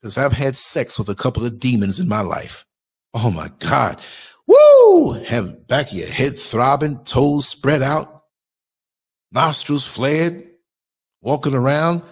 [0.00, 2.64] Because I've had sex with a couple of demons in my life.
[3.14, 4.00] Oh my God.
[4.46, 5.12] Woo!
[5.24, 8.24] Have back of your head throbbing, toes spread out,
[9.32, 10.44] nostrils flared,
[11.22, 12.02] walking around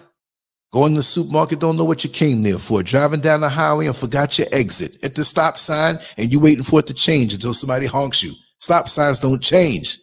[0.73, 2.81] Going to the supermarket, don't know what you came there for.
[2.81, 6.63] Driving down the highway and forgot your exit at the stop sign and you waiting
[6.63, 8.33] for it to change until somebody honks you.
[8.59, 9.99] Stop signs don't change.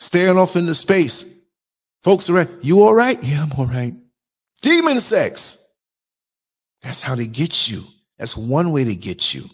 [0.00, 1.32] Staring off into space.
[2.02, 3.22] Folks around, you all right?
[3.22, 3.94] Yeah, I'm all right.
[4.62, 5.72] Demon sex.
[6.82, 7.84] That's how they get you.
[8.18, 9.44] That's one way to get you.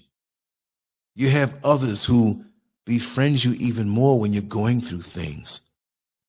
[1.15, 2.43] You have others who
[2.87, 5.61] befriend you even more when you're going through things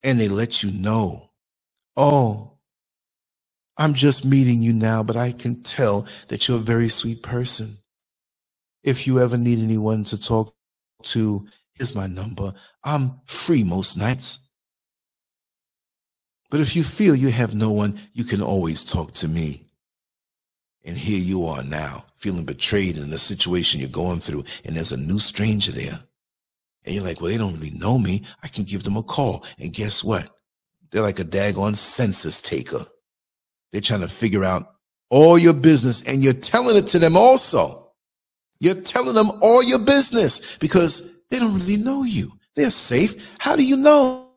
[0.04, 1.32] and they let you know,
[1.96, 2.57] oh,
[3.78, 7.78] I'm just meeting you now, but I can tell that you're a very sweet person.
[8.84, 10.56] If you ever need anyone to talk
[11.04, 11.46] to,
[11.78, 12.52] Here's my number.
[12.84, 14.40] I'm free most nights.
[16.50, 19.66] But if you feel you have no one, you can always talk to me.
[20.86, 24.94] And here you are now, feeling betrayed in the situation you're going through, and there's
[24.94, 26.00] a new stranger there.
[26.86, 28.24] And you're like, well, they don't really know me.
[28.42, 29.46] I can give them a call.
[29.60, 30.30] And guess what?
[30.90, 32.86] They're like a daggone census taker.
[33.72, 34.76] They're trying to figure out
[35.10, 37.92] all your business, and you're telling it to them also.
[38.60, 42.32] You're telling them all your business because they don't really know you.
[42.56, 43.36] They're safe.
[43.40, 44.28] How do you know?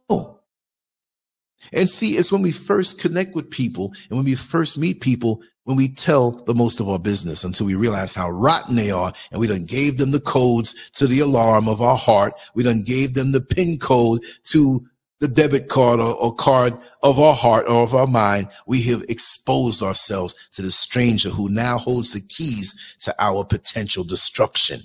[1.72, 5.42] And see, it's when we first connect with people and when we first meet people,
[5.64, 9.12] when we tell the most of our business until we realize how rotten they are.
[9.30, 12.32] And we done gave them the codes to the alarm of our heart.
[12.54, 14.84] We done gave them the pin code to
[15.20, 18.48] the debit card or, or card of our heart or of our mind.
[18.66, 24.02] We have exposed ourselves to the stranger who now holds the keys to our potential
[24.02, 24.80] destruction.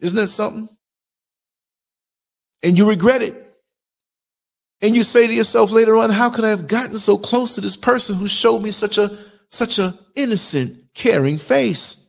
[0.00, 0.68] Isn't that something?
[2.62, 3.40] And you regret it.
[4.82, 7.62] And you say to yourself later on, how could I have gotten so close to
[7.62, 9.16] this person who showed me such a
[9.48, 12.06] such a innocent, caring face?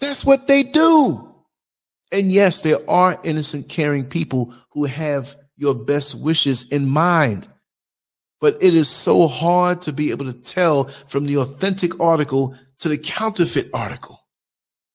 [0.00, 1.34] That's what they do.
[2.12, 7.48] And yes, there are innocent, caring people who have your best wishes in mind.
[8.40, 12.88] But it is so hard to be able to tell from the authentic article to
[12.88, 14.20] the counterfeit article.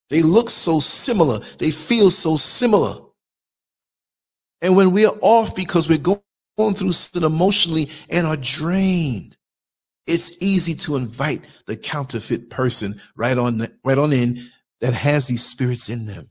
[0.09, 1.39] They look so similar.
[1.57, 2.93] They feel so similar.
[4.61, 6.21] And when we're off because we're going
[6.75, 9.37] through something emotionally and are drained.
[10.07, 14.49] It's easy to invite the counterfeit person right on, right on in
[14.81, 16.29] that has these spirits in them.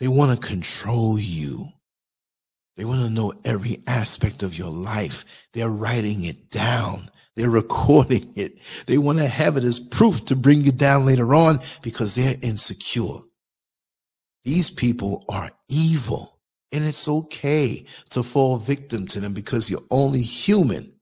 [0.00, 1.68] They want to control you.
[2.76, 5.24] They want to know every aspect of your life.
[5.52, 7.10] They're writing it down.
[7.34, 8.58] They're recording it.
[8.86, 12.36] They want to have it as proof to bring you down later on because they're
[12.42, 13.18] insecure.
[14.44, 16.34] These people are evil.
[16.72, 20.92] And it's okay to fall victim to them because you're only human.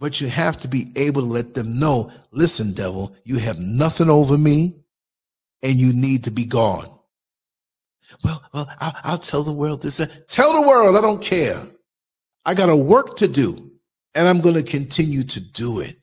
[0.00, 4.10] But you have to be able to let them know listen, devil, you have nothing
[4.10, 4.76] over me
[5.62, 6.97] and you need to be gone.
[8.24, 10.00] Well, well, I'll, I'll tell the world this.
[10.00, 11.60] Uh, tell the world, I don't care.
[12.44, 13.70] I got a work to do
[14.14, 15.96] and I'm going to continue to do it.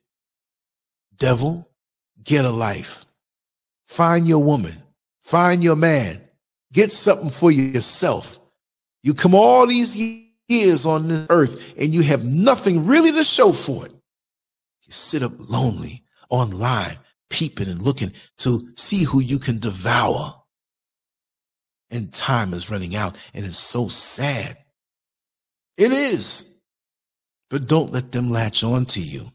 [1.18, 1.70] Devil,
[2.24, 3.06] get a life.
[3.86, 4.76] Find your woman.
[5.22, 6.22] Find your man.
[6.72, 8.38] Get something for yourself.
[9.04, 9.96] You come all these
[10.48, 13.92] years on this earth and you have nothing really to show for it.
[13.92, 16.98] You sit up lonely online,
[17.30, 20.34] peeping and looking to see who you can devour.
[21.92, 24.58] And time is running out and it's so sad.
[25.78, 26.60] It is.
[27.50, 29.32] But don't let them latch on to you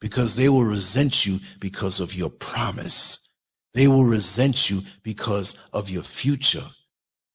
[0.00, 3.28] because they will resent you because of your promise.
[3.74, 6.64] They will resent you because of your future.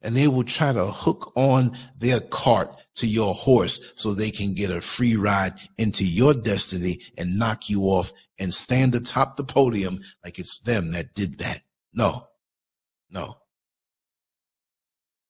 [0.01, 4.53] And they will try to hook on their cart to your horse so they can
[4.53, 9.43] get a free ride into your destiny and knock you off and stand atop the
[9.43, 11.61] podium like it's them that did that.
[11.93, 12.27] No,
[13.09, 13.35] no.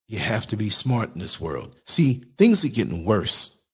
[0.08, 1.78] You have to be smart in this world.
[1.86, 3.66] See, things are getting worse.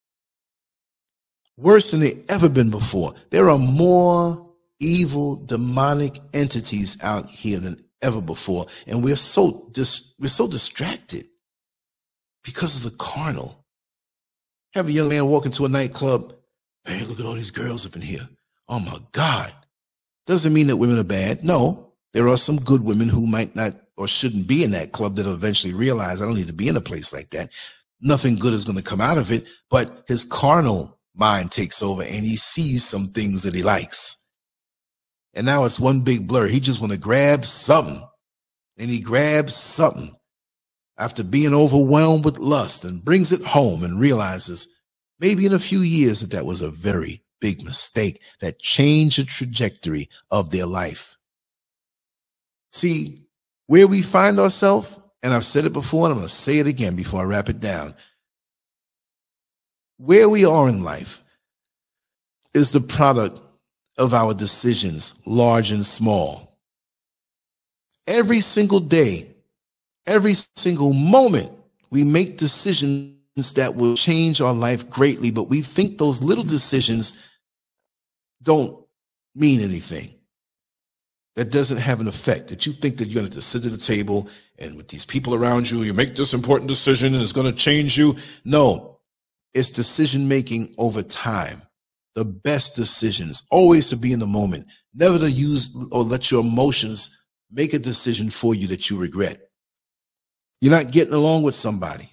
[1.58, 3.14] Worse than they ever been before.
[3.32, 4.50] There are more
[4.80, 11.26] evil demonic entities out here than ever before and we're so dis- we're so distracted
[12.44, 13.66] because of the carnal
[14.74, 16.34] have a young man walk into a nightclub
[16.88, 18.28] man look at all these girls up in here
[18.70, 19.54] oh my god
[20.28, 23.74] doesn't mean that women are bad no there are some good women who might not
[24.00, 26.78] or shouldn't be in that club that'll eventually realize i don't need to be in
[26.78, 27.52] a place like that
[28.02, 32.02] nothing good is going to come out of it but his carnal mind takes over
[32.02, 34.20] and he sees some things that he likes
[35.34, 36.48] and now it's one big blur.
[36.48, 38.04] He just want to grab something.
[38.78, 40.14] And he grabs something
[40.98, 44.68] after being overwhelmed with lust and brings it home and realizes
[45.20, 49.26] maybe in a few years that that was a very big mistake that changed the
[49.26, 51.18] trajectory of their life.
[52.72, 53.26] See,
[53.70, 56.66] where we find ourselves, and I've said it before, and I'm going to say it
[56.66, 57.94] again before I wrap it down.
[59.98, 61.22] Where we are in life
[62.56, 63.44] is the product
[63.96, 66.58] of our decisions, large and small.
[68.08, 69.28] Every single day,
[70.08, 71.52] every single moment,
[71.92, 77.14] we make decisions that will change our life greatly, but we think those little decisions
[78.42, 78.84] don't
[79.36, 80.19] mean anything.
[81.36, 82.48] That doesn't have an effect.
[82.50, 85.36] That you think that you're going to sit at the table and with these people
[85.36, 88.16] around you, you make this important decision and it's going to change you.
[88.44, 89.00] No,
[89.54, 91.62] it's decision making over time
[92.16, 96.42] the best decisions, always to be in the moment, never to use or let your
[96.42, 97.18] emotions
[97.52, 99.40] make a decision for you that you regret.
[100.62, 102.10] You're not getting along with somebody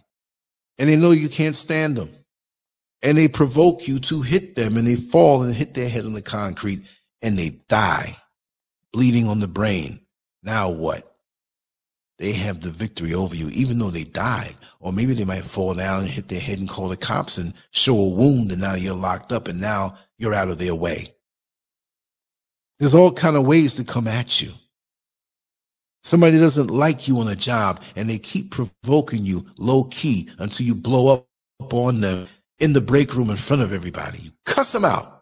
[0.78, 2.10] and they know you can't stand them
[3.02, 6.12] and they provoke you to hit them and they fall and hit their head on
[6.12, 6.80] the concrete
[7.22, 8.16] and they die
[8.96, 10.00] bleeding on the brain.
[10.42, 11.18] Now what?
[12.18, 14.54] They have the victory over you, even though they died.
[14.80, 17.52] Or maybe they might fall down and hit their head and call the cops and
[17.72, 21.12] show a wound and now you're locked up and now you're out of their way.
[22.78, 24.50] There's all kind of ways to come at you.
[26.02, 30.64] Somebody doesn't like you on a job and they keep provoking you low key until
[30.66, 31.26] you blow
[31.60, 32.28] up on them
[32.60, 34.20] in the break room in front of everybody.
[34.20, 35.15] You cuss them out.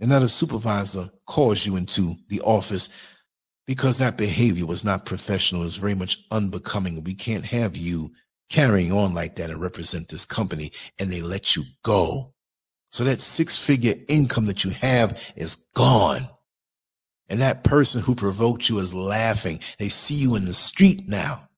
[0.00, 2.88] And the supervisor calls you into the office
[3.66, 5.62] because that behavior was not professional.
[5.62, 7.02] It was very much unbecoming.
[7.04, 8.10] We can't have you
[8.48, 12.32] carrying on like that and represent this company and they let you go.
[12.90, 16.28] So that six figure income that you have is gone.
[17.28, 19.60] And that person who provoked you is laughing.
[19.78, 21.48] They see you in the street now.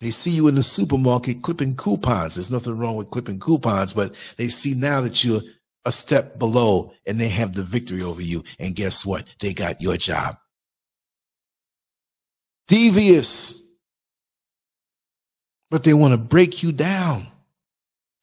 [0.00, 2.34] They see you in the supermarket clipping coupons.
[2.34, 5.40] There's nothing wrong with clipping coupons, but they see now that you're
[5.86, 8.42] a step below and they have the victory over you.
[8.58, 9.24] And guess what?
[9.40, 10.36] They got your job.
[12.66, 13.62] Devious.
[15.70, 17.22] But they want to break you down.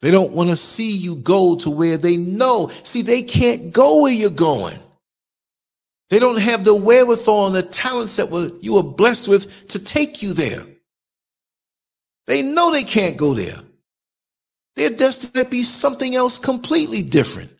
[0.02, 2.70] They don't want to see you go to where they know.
[2.82, 4.78] See, they can't go where you're going.
[6.10, 9.82] They don't have the wherewithal and the talents that were, you were blessed with to
[9.82, 10.62] take you there.
[12.26, 13.56] They know they can't go there.
[14.76, 17.53] They're destined to be something else completely different.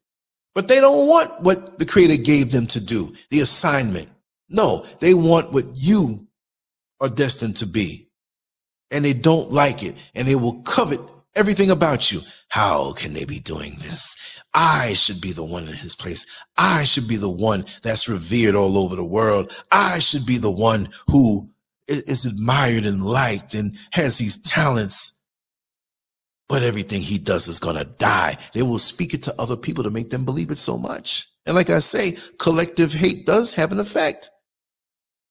[0.55, 4.09] But they don't want what the Creator gave them to do, the assignment.
[4.49, 6.27] No, they want what you
[7.01, 8.09] are destined to be.
[8.91, 9.97] And they don't like it.
[10.15, 11.01] And they will covet
[11.35, 12.21] everything about you.
[12.49, 14.17] How can they be doing this?
[14.55, 16.25] I should be the one in his place.
[16.57, 19.53] I should be the one that's revered all over the world.
[19.73, 21.51] I should be the one who
[21.89, 25.14] is admired and liked and has these talents.
[26.49, 28.37] But everything he does is going to die.
[28.53, 31.29] They will speak it to other people to make them believe it so much.
[31.47, 34.31] And like I say, collective hate does have an effect.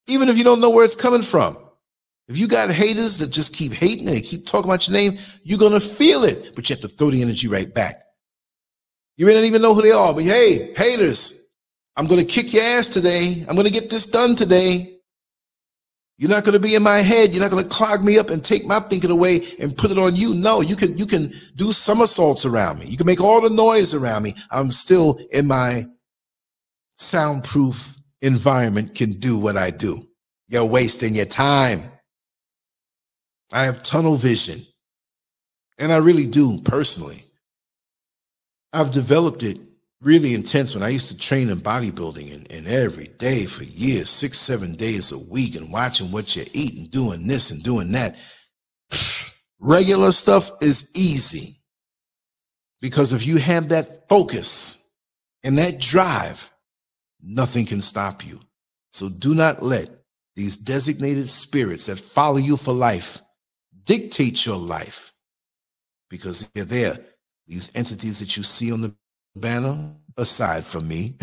[0.07, 1.57] Even if you don't know where it's coming from.
[2.28, 5.59] If you got haters that just keep hating and keep talking about your name, you're
[5.59, 7.95] going to feel it, but you have to throw the energy right back.
[9.18, 11.51] You may not even know who they are, but hey, haters,
[11.95, 13.45] I'm going to kick your ass today.
[13.47, 14.93] I'm going to get this done today.
[16.18, 17.34] You're not going to be in my head.
[17.34, 19.97] You're not going to clog me up and take my thinking away and put it
[19.97, 20.36] on you.
[20.36, 22.86] No, you can, you can do somersaults around me.
[22.86, 24.36] You can make all the noise around me.
[24.51, 25.86] I'm still in my
[26.97, 30.07] soundproof environment can do what I do.
[30.49, 31.82] You're wasting your time.
[33.51, 34.61] I have tunnel vision.
[35.80, 37.24] And I really do personally.
[38.72, 39.59] I've developed it
[40.04, 44.10] really intense when I used to train in bodybuilding and, and every day for years,
[44.10, 48.16] six, seven days a week, and watching what you're eating, doing this and doing that.
[49.60, 51.62] Regular stuff is easy
[52.82, 54.93] because if you have that focus
[55.43, 56.51] and that drive,
[57.22, 58.39] nothing can stop you.
[58.91, 59.89] So do not let
[60.36, 63.22] these designated spirits that follow you for life
[63.86, 65.12] dictate your life
[66.10, 66.97] because they're there.
[67.47, 68.95] These entities that you see on the
[69.36, 71.16] banner, aside from me,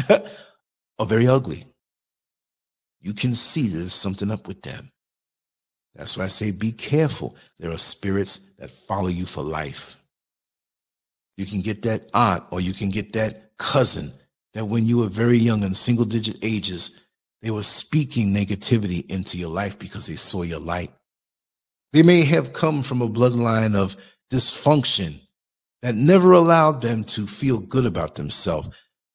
[0.98, 1.64] are very ugly.
[3.00, 4.90] You can see there's something up with them.
[5.94, 7.36] That's why I say be careful.
[7.58, 9.96] There are spirits that follow you for life.
[11.36, 14.12] You can get that aunt or you can get that cousin
[14.52, 17.02] that when you were very young in single digit ages,
[17.42, 20.90] they were speaking negativity into your life because they saw your light.
[21.92, 23.96] They may have come from a bloodline of
[24.30, 25.20] dysfunction
[25.82, 28.68] that never allowed them to feel good about themselves,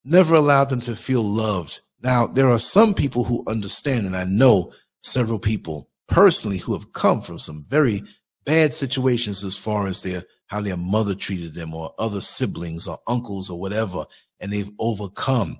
[0.04, 1.80] never allowed them to feel loved.
[2.02, 6.92] Now, there are some people who understand, and I know several people personally who have
[6.92, 8.02] come from some very
[8.44, 12.98] bad situations as far as their how their mother treated them or other siblings or
[13.08, 14.04] uncles or whatever,
[14.38, 15.58] and they've overcome.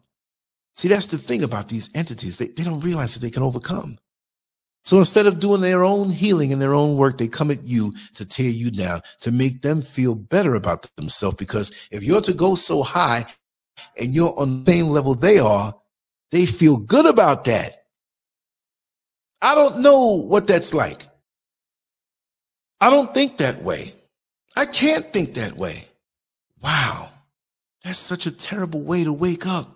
[0.77, 2.39] See, that's the thing about these entities.
[2.39, 3.99] They, they don't realize that they can overcome.
[4.87, 7.93] So instead of doing their own healing and their own work, they come at you
[8.15, 11.37] to tear you down, to make them feel better about themselves.
[11.37, 13.25] Because if you're to go so high
[14.01, 15.75] and you're on the same level they are,
[16.31, 17.83] they feel good about that.
[19.43, 21.09] I don't know what that's like.
[22.81, 23.93] I don't think that way.
[24.57, 25.85] I can't think that way.
[26.63, 27.09] Wow.
[27.83, 29.76] That's such a terrible way to wake up.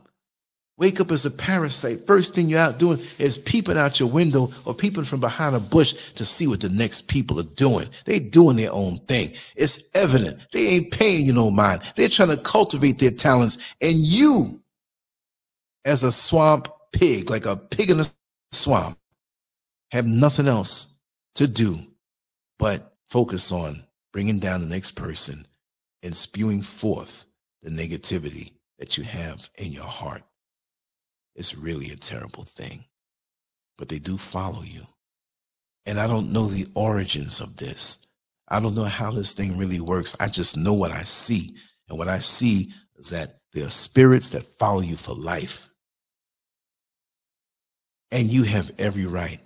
[0.80, 2.00] Wake up as a parasite.
[2.06, 5.60] First thing you're out doing is peeping out your window or peeping from behind a
[5.60, 7.86] bush to see what the next people are doing.
[8.06, 9.32] They doing their own thing.
[9.56, 10.40] It's evident.
[10.52, 11.82] They ain't paying you no mind.
[11.96, 13.58] They're trying to cultivate their talents.
[13.82, 14.62] And you,
[15.84, 18.06] as a swamp pig, like a pig in a
[18.50, 18.96] swamp,
[19.92, 20.98] have nothing else
[21.34, 21.76] to do
[22.58, 25.44] but focus on bringing down the next person
[26.02, 27.26] and spewing forth
[27.60, 30.22] the negativity that you have in your heart.
[31.34, 32.84] It's really a terrible thing,
[33.78, 34.82] but they do follow you.
[35.86, 38.06] And I don't know the origins of this.
[38.48, 40.16] I don't know how this thing really works.
[40.20, 41.54] I just know what I see.
[41.88, 45.68] And what I see is that there are spirits that follow you for life.
[48.10, 49.40] And you have every right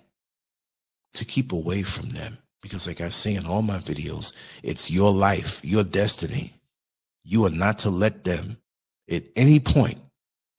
[1.13, 2.37] to keep away from them.
[2.61, 4.33] Because, like I say in all my videos,
[4.63, 6.53] it's your life, your destiny.
[7.23, 8.57] You are not to let them
[9.09, 9.99] at any point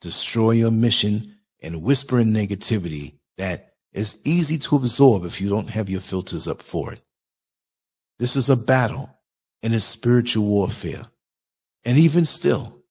[0.01, 5.71] destroy your mission and whisper in negativity that is easy to absorb if you don't
[5.71, 7.01] have your filters up for it.
[8.19, 9.11] This is a battle
[9.63, 11.03] and it's spiritual warfare.
[11.85, 12.83] And even still,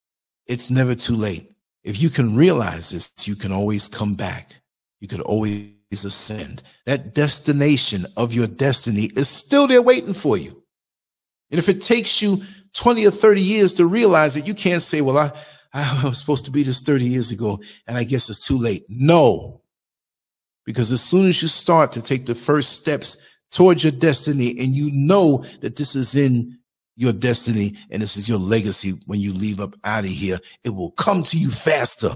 [0.47, 1.51] it's never too late.
[1.83, 4.61] If you can realize this, you can always come back.
[4.99, 6.63] You can always ascend.
[6.85, 10.63] That destination of your destiny is still there waiting for you.
[11.51, 12.41] And if it takes you
[12.73, 15.31] 20 or 30 years to realize it, you can't say, well, I,
[16.03, 18.85] I was supposed to be this 30 years ago and I guess it's too late.
[18.87, 19.61] No,
[20.65, 23.17] because as soon as you start to take the first steps
[23.51, 26.57] towards your destiny and you know that this is in
[26.95, 30.69] your destiny and this is your legacy when you leave up out of here, it
[30.69, 32.11] will come to you faster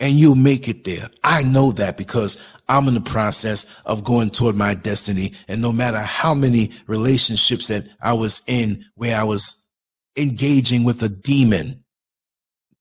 [0.00, 1.08] and you'll make it there.
[1.22, 5.32] I know that because I'm in the process of going toward my destiny.
[5.46, 9.67] And no matter how many relationships that I was in where I was
[10.18, 11.84] engaging with a demon,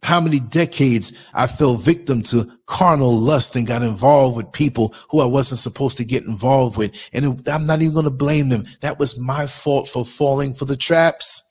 [0.04, 5.22] how many decades I fell victim to carnal lust and got involved with people who
[5.22, 7.10] I wasn't supposed to get involved with.
[7.14, 8.66] And I'm not even going to blame them.
[8.82, 11.44] That was my fault for falling for the traps.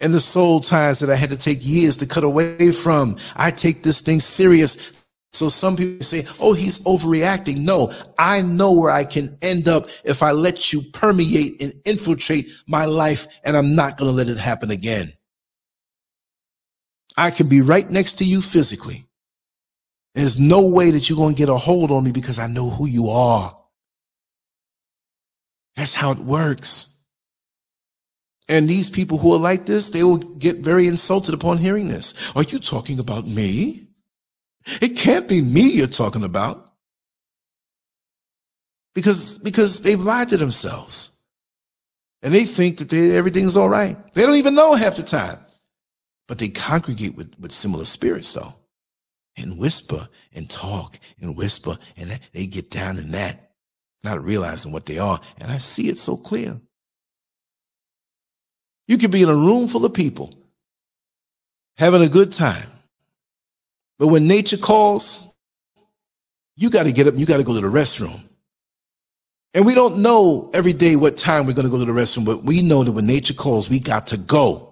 [0.00, 3.16] And the soul ties that I had to take years to cut away from.
[3.36, 4.97] I take this thing serious.
[5.32, 7.58] So some people say, oh, he's overreacting.
[7.58, 12.48] No, I know where I can end up if I let you permeate and infiltrate
[12.66, 15.12] my life, and I'm not going to let it happen again.
[17.16, 19.04] I can be right next to you physically.
[20.14, 22.70] There's no way that you're going to get a hold on me because I know
[22.70, 23.54] who you are.
[25.76, 27.04] That's how it works.
[28.48, 32.32] And these people who are like this, they will get very insulted upon hearing this.
[32.34, 33.87] Are you talking about me?
[34.80, 36.70] It can't be me you're talking about.
[38.94, 41.22] Because, because they've lied to themselves.
[42.22, 43.96] And they think that they, everything's all right.
[44.14, 45.38] They don't even know half the time
[46.28, 48.54] but they congregate with, with similar spirits though
[49.36, 53.52] and whisper and talk and whisper and they get down in that
[54.04, 56.60] not realizing what they are and i see it so clear
[58.86, 60.32] you could be in a room full of people
[61.76, 62.68] having a good time
[63.98, 65.32] but when nature calls
[66.56, 68.20] you got to get up you got to go to the restroom
[69.54, 72.24] and we don't know every day what time we're going to go to the restroom
[72.24, 74.68] but we know that when nature calls we got to go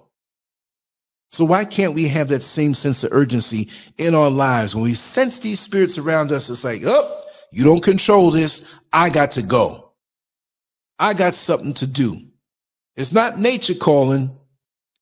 [1.31, 3.69] so why can't we have that same sense of urgency
[3.99, 6.49] in our lives when we sense these spirits around us?
[6.49, 7.19] It's like, oh,
[7.51, 8.75] you don't control this.
[8.93, 9.93] I got to go.
[10.99, 12.23] I got something to do.
[12.97, 14.35] It's not nature calling.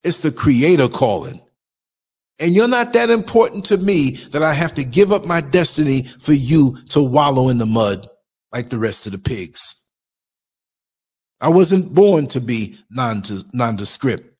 [0.02, 1.40] It's the creator calling.
[2.40, 6.02] And you're not that important to me that I have to give up my destiny
[6.02, 8.08] for you to wallow in the mud
[8.52, 9.86] like the rest of the pigs.
[11.40, 14.30] I wasn't born to be nondescript.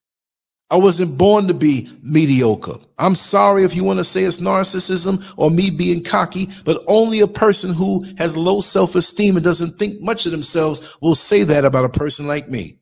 [0.71, 2.77] I wasn't born to be mediocre.
[2.99, 7.21] I'm sorry if you want to say it's narcissism or me being cocky, but only
[7.21, 11.45] a person who has low self esteem and doesn't think much of themselves will say
[11.45, 12.81] that about a person like me.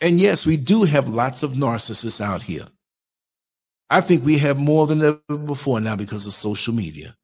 [0.00, 2.66] And yes, we do have lots of narcissists out here.
[3.90, 7.14] I think we have more than ever before now because of social media.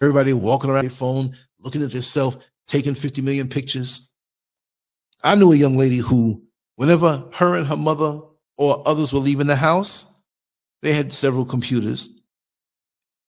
[0.00, 4.10] Everybody walking around their phone, looking at themselves, taking 50 million pictures.
[5.22, 6.42] I knew a young lady who,
[6.76, 8.20] whenever her and her mother
[8.56, 10.10] or others were leaving the house.
[10.82, 12.08] They had several computers.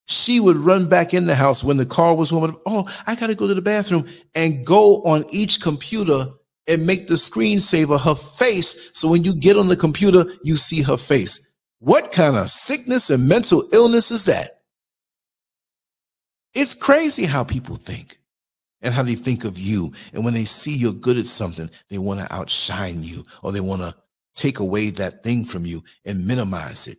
[0.09, 2.63] She would run back in the house when the car was warming up.
[2.67, 6.27] Oh, I got to go to the bathroom and go on each computer
[6.69, 8.91] and make the screensaver her face.
[8.93, 11.46] So when you get on the computer, you see her face.
[11.87, 14.63] What kind of sickness and mental illness is that?
[16.53, 18.19] It's crazy how people think
[18.83, 19.93] and how they think of you.
[20.13, 23.61] And when they see you're good at something, they want to outshine you or they
[23.61, 23.95] want to
[24.35, 26.99] take away that thing from you and minimize it.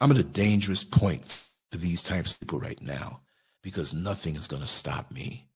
[0.00, 1.24] I'm at a dangerous point
[1.70, 3.20] for these types of people right now
[3.62, 5.46] because nothing is going to stop me.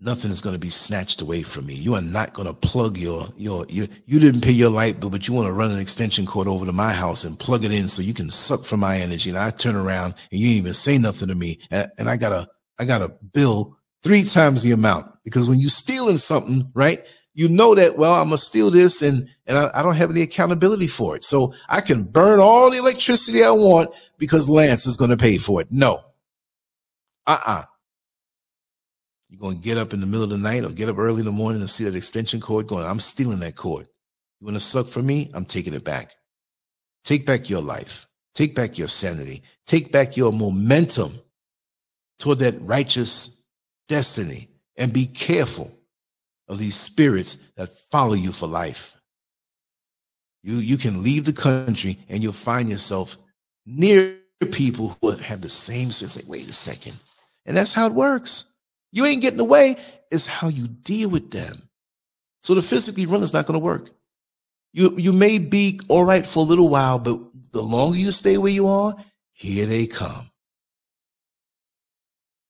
[0.00, 1.74] Nothing is going to be snatched away from me.
[1.74, 5.10] You are not going to plug your, your, your, you didn't pay your light bill,
[5.10, 7.72] but you want to run an extension cord over to my house and plug it
[7.72, 9.30] in so you can suck from my energy.
[9.30, 11.60] And I turn around and you didn't even say nothing to me.
[11.70, 12.48] And, and I got a,
[12.78, 17.00] I got a bill three times the amount because when you stealing something, right?
[17.34, 20.10] You know that, well, I'm going to steal this and, and I, I don't have
[20.10, 21.24] any accountability for it.
[21.24, 25.36] So I can burn all the electricity I want because Lance is going to pay
[25.36, 25.68] for it.
[25.70, 26.02] No.
[27.26, 27.64] Uh-uh.
[29.30, 31.20] You're going to get up in the middle of the night or get up early
[31.20, 33.86] in the morning and see that extension cord going, I'm stealing that cord.
[34.40, 35.30] You want to suck for me?
[35.34, 36.12] I'm taking it back.
[37.04, 38.08] Take back your life.
[38.34, 39.42] Take back your sanity.
[39.66, 41.12] Take back your momentum
[42.18, 43.44] toward that righteous
[43.88, 45.70] destiny and be careful
[46.48, 48.96] of these spirits that follow you for life.
[50.42, 53.16] You, you can leave the country and you'll find yourself
[53.64, 54.16] near
[54.50, 56.10] people who have the same spirit.
[56.10, 56.96] Say, wait a second.
[57.46, 58.49] And that's how it works.
[58.92, 59.76] You ain't getting away.
[60.10, 61.68] It's how you deal with them.
[62.42, 63.90] So the physically run is not going to work.
[64.72, 67.18] You, you may be all right for a little while, but
[67.52, 68.94] the longer you stay where you are,
[69.32, 70.30] here they come.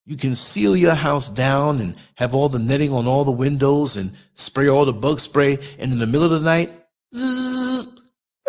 [0.05, 3.97] You can seal your house down and have all the netting on all the windows
[3.97, 5.57] and spray all the bug spray.
[5.79, 6.71] And in the middle of the night,
[7.15, 8.01] zzz,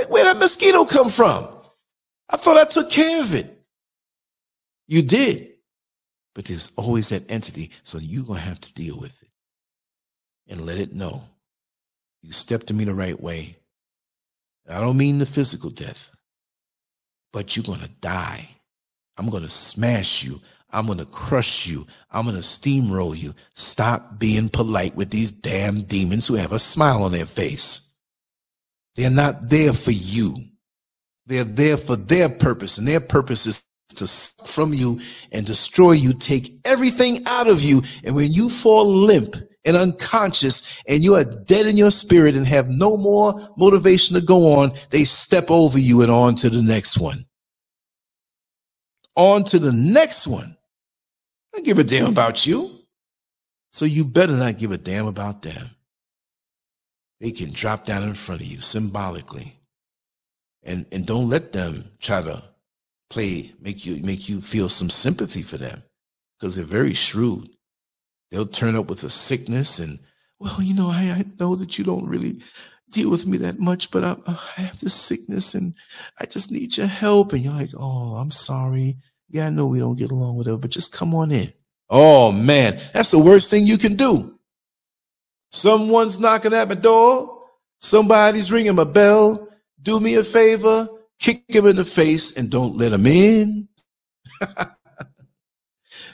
[0.09, 1.49] where'd that mosquito come from?
[2.31, 3.47] I thought I took care of it.
[4.89, 5.52] You did.
[6.35, 7.71] But there's always that entity.
[7.83, 9.29] So you're going to have to deal with it
[10.49, 11.25] and let it know.
[12.23, 13.57] You stepped to me the right way.
[14.69, 16.11] I don't mean the physical death,
[17.33, 18.49] but you're going to die.
[19.19, 20.39] I'm going to smash you.
[20.71, 21.87] I'm going to crush you.
[22.11, 23.35] I'm going to steamroll you.
[23.55, 27.95] Stop being polite with these damn demons who have a smile on their face.
[28.95, 30.37] They're not there for you.
[31.27, 33.65] They're there for their purpose, and their purpose is
[33.95, 35.01] to from you
[35.33, 37.83] and destroy you, take everything out of you.
[38.05, 42.47] And when you fall limp and unconscious and you are dead in your spirit and
[42.47, 46.63] have no more motivation to go on, they step over you and on to the
[46.63, 47.25] next one.
[49.17, 50.57] On to the next one.
[51.55, 52.71] I give a damn about you.
[53.73, 55.71] So you better not give a damn about them.
[57.21, 59.59] They can drop down in front of you symbolically.
[60.65, 62.43] And, and don't let them try to
[63.13, 65.83] play make you make you feel some sympathy for them
[66.39, 67.49] because they're very shrewd.
[68.31, 69.99] They'll turn up with a sickness and
[70.41, 72.41] well, you know, I, I know that you don't really
[72.91, 75.75] deal with me that much, but I, I have this sickness and
[76.19, 77.33] I just need your help.
[77.33, 78.97] And you're like, oh, I'm sorry.
[79.29, 81.53] Yeah, I know we don't get along with it, but just come on in.
[81.91, 84.39] Oh man, that's the worst thing you can do.
[85.51, 87.43] Someone's knocking at my door.
[87.79, 89.49] Somebody's ringing my bell.
[89.83, 90.89] Do me a favor
[91.23, 93.69] kick him in the face and don't let him in.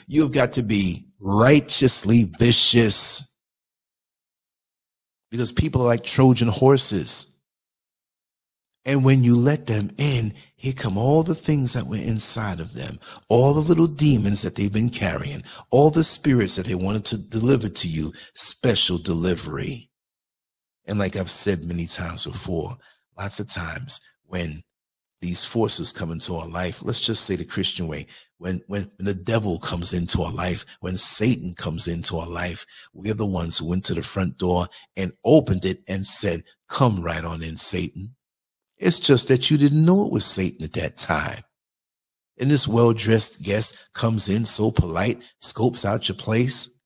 [0.07, 3.37] You've got to be righteously vicious
[5.31, 7.35] because people are like Trojan horses.
[8.85, 12.73] And when you let them in, here come all the things that were inside of
[12.73, 12.97] them,
[13.27, 17.17] all the little demons that they've been carrying, all the spirits that they wanted to
[17.17, 19.89] deliver to you, special delivery.
[20.87, 22.71] And like I've said many times before,
[23.17, 24.63] lots of times when
[25.21, 26.83] these forces come into our life.
[26.83, 28.07] Let's just say the Christian way.
[28.37, 32.65] When, when, when the devil comes into our life, when Satan comes into our life,
[32.93, 37.01] we're the ones who went to the front door and opened it and said, come
[37.01, 38.15] right on in, Satan.
[38.77, 41.41] It's just that you didn't know it was Satan at that time.
[42.39, 46.79] And this well-dressed guest comes in so polite, scopes out your place,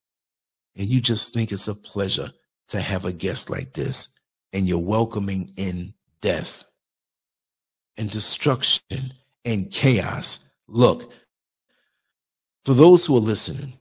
[0.76, 2.30] and you just think it's a pleasure
[2.70, 4.20] to have a guest like this,
[4.54, 6.66] and you're welcoming in death
[7.98, 9.14] and destruction
[9.46, 10.52] and chaos.
[10.68, 11.12] Look,
[12.66, 13.74] for those who are listening,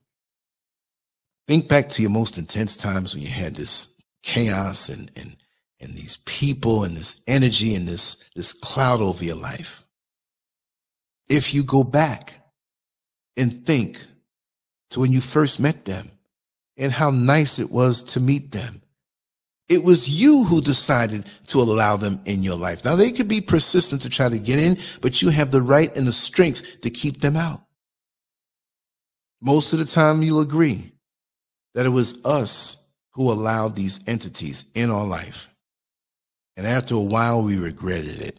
[1.46, 5.36] think back to your most intense times when you had this chaos and, and,
[5.80, 9.84] and these people and this energy and this, this cloud over your life.
[11.28, 12.40] If you go back
[13.36, 14.04] and think
[14.90, 16.10] to when you first met them
[16.76, 18.81] and how nice it was to meet them
[19.68, 22.84] it was you who decided to allow them in your life.
[22.84, 25.94] Now they could be persistent to try to get in, but you have the right
[25.96, 27.60] and the strength to keep them out.
[29.40, 30.92] Most of the time you'll agree
[31.74, 35.48] that it was us who allowed these entities in our life.
[36.56, 38.38] And after a while, we regretted it.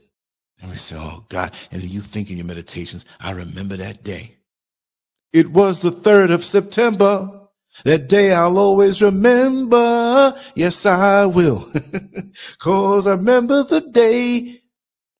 [0.61, 1.53] And we say, oh God.
[1.71, 4.37] And then you think in your meditations, I remember that day.
[5.33, 7.42] It was the 3rd of September.
[7.85, 10.33] That day I'll always remember.
[10.55, 11.65] Yes, I will.
[12.59, 14.61] Cause I remember the day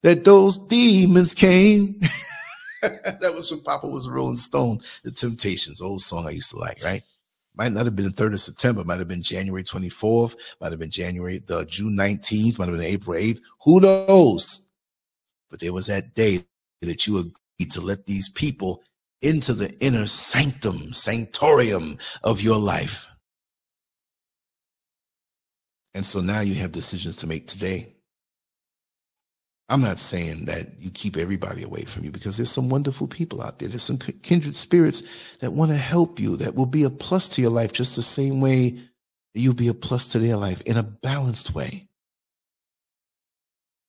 [0.02, 2.00] that those demons came.
[2.82, 6.58] that was when Papa was a Rolling Stone, The Temptations, old song I used to
[6.58, 7.02] like, right?
[7.56, 10.80] Might not have been the 3rd of September, might have been January 24th, might have
[10.80, 13.42] been January, the June 19th, might have been April 8th.
[13.64, 14.70] Who knows?
[15.50, 16.40] But there was that day
[16.82, 18.82] that you agreed to let these people
[19.24, 23.08] into the inner sanctum, sanctorium of your life.
[25.94, 27.94] And so now you have decisions to make today.
[29.70, 33.42] I'm not saying that you keep everybody away from you because there's some wonderful people
[33.42, 33.70] out there.
[33.70, 35.04] There's some kindred spirits
[35.40, 38.02] that want to help you, that will be a plus to your life just the
[38.02, 38.78] same way
[39.34, 41.88] you'll be a plus to their life in a balanced way.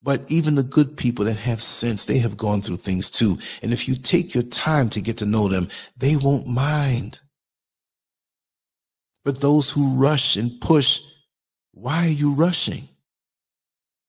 [0.05, 3.39] But even the good people that have sense, they have gone through things too.
[3.63, 7.21] And if you take your time to get to know them, they won't mind.
[9.25, 11.01] But those who rush and push,
[11.73, 12.87] why are you rushing?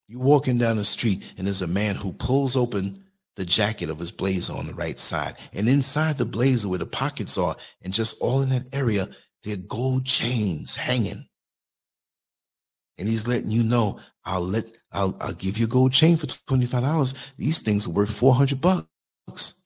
[0.09, 3.01] You're walking down the street and there's a man who pulls open
[3.37, 5.35] the jacket of his blazer on the right side.
[5.53, 9.07] And inside the blazer where the pockets are and just all in that area,
[9.43, 11.25] there are gold chains hanging.
[12.97, 14.65] And he's letting you know, I'll let,
[14.95, 17.13] I'll, I'll give you a gold chain for $25.
[17.37, 19.61] These things are worth 400 bucks.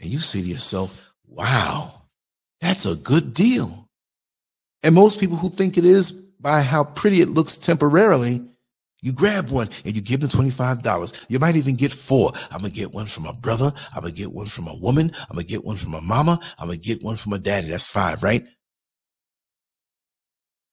[0.00, 2.02] And you say to yourself, wow,
[2.60, 3.88] that's a good deal.
[4.82, 8.42] And most people who think it is by how pretty it looks temporarily,
[9.02, 11.26] you grab one and you give them $25.
[11.28, 12.32] You might even get four.
[12.50, 13.70] I'm going to get one from a brother.
[13.94, 15.10] I'm going to get one from a woman.
[15.28, 16.38] I'm going to get one from a mama.
[16.58, 17.68] I'm going to get one from a daddy.
[17.68, 18.46] That's five, right?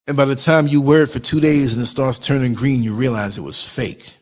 [0.08, 2.84] And by the time you wear it for two days and it starts turning green,
[2.84, 4.14] you realize it was fake.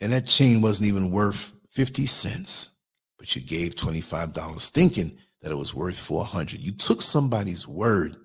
[0.00, 2.70] And that chain wasn't even worth 50 cents,
[3.18, 6.60] but you gave $25 thinking that it was worth 400.
[6.60, 8.16] You took somebody's word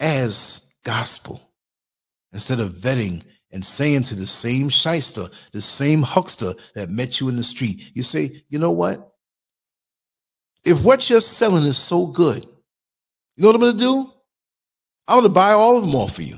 [0.00, 1.52] as gospel
[2.32, 7.28] instead of vetting and saying to the same shyster, the same huckster that met you
[7.28, 9.12] in the street, you say, you know what?
[10.64, 12.44] If what you're selling is so good,
[13.36, 14.11] you know what I'm going to do?
[15.08, 16.36] I'm going to buy all of them off for you.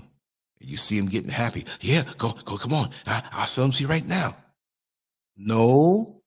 [0.61, 1.65] You see him getting happy.
[1.81, 2.89] Yeah, go, go, come on.
[3.07, 4.31] I, I'll sell them to you right now.
[5.37, 6.23] No,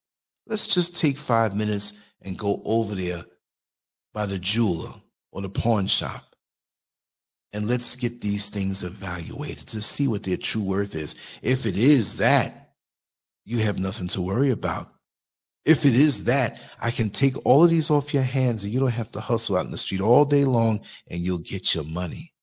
[0.45, 3.21] let's just take five minutes and go over there
[4.13, 4.93] by the jeweler
[5.31, 6.23] or the pawn shop
[7.53, 11.15] and let's get these things evaluated to see what their true worth is.
[11.41, 12.73] If it is that,
[13.45, 14.91] you have nothing to worry about.
[15.67, 18.79] If it is that, I can take all of these off your hands and you
[18.79, 20.79] don't have to hustle out in the street all day long
[21.11, 22.33] and you'll get your money.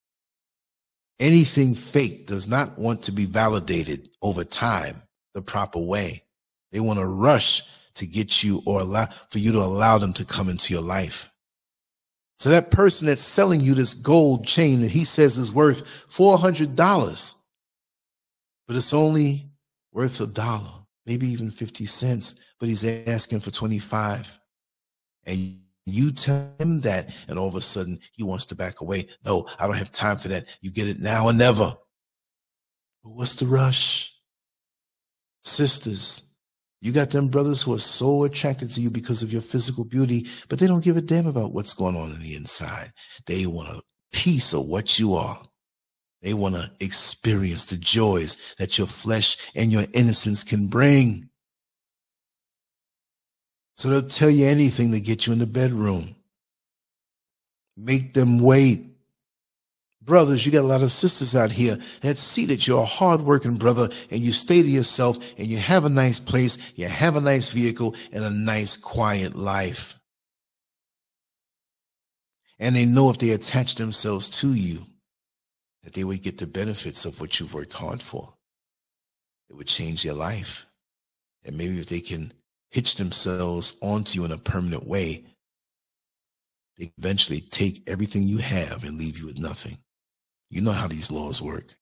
[1.18, 5.02] Anything fake does not want to be validated over time
[5.32, 6.22] the proper way.
[6.70, 7.62] They want to rush
[7.94, 11.30] to get you or allow for you to allow them to come into your life.
[12.38, 17.34] So that person that's selling you this gold chain that he says is worth $400,
[18.66, 19.46] but it's only
[19.92, 24.38] worth a dollar, maybe even 50 cents, but he's asking for 25.
[25.26, 29.06] And you tell him that, and all of a sudden he wants to back away.
[29.24, 30.46] No, I don't have time for that.
[30.60, 31.74] You get it now or never.
[33.02, 34.12] But what's the rush?
[35.42, 36.22] Sisters,
[36.80, 40.26] you got them brothers who are so attracted to you because of your physical beauty,
[40.48, 42.92] but they don't give a damn about what's going on in the inside.
[43.26, 43.82] They want a
[44.12, 45.38] piece of what you are.
[46.24, 51.28] They want to experience the joys that your flesh and your innocence can bring.
[53.76, 56.16] So they'll tell you anything to get you in the bedroom.
[57.76, 58.94] Make them wait
[60.04, 63.56] brothers, you got a lot of sisters out here that see that you're a hardworking
[63.56, 67.20] brother and you stay to yourself and you have a nice place, you have a
[67.20, 69.98] nice vehicle and a nice quiet life.
[72.58, 74.86] And they know if they attach themselves to you,
[75.84, 78.34] that they would get the benefits of what you've worked hard for.
[79.50, 80.66] It would change their life.
[81.44, 82.32] And maybe if they can
[82.70, 85.24] hitch themselves onto you in a permanent way,
[86.78, 89.78] they eventually take everything you have and leave you with nothing.
[90.50, 91.76] You know how these laws work.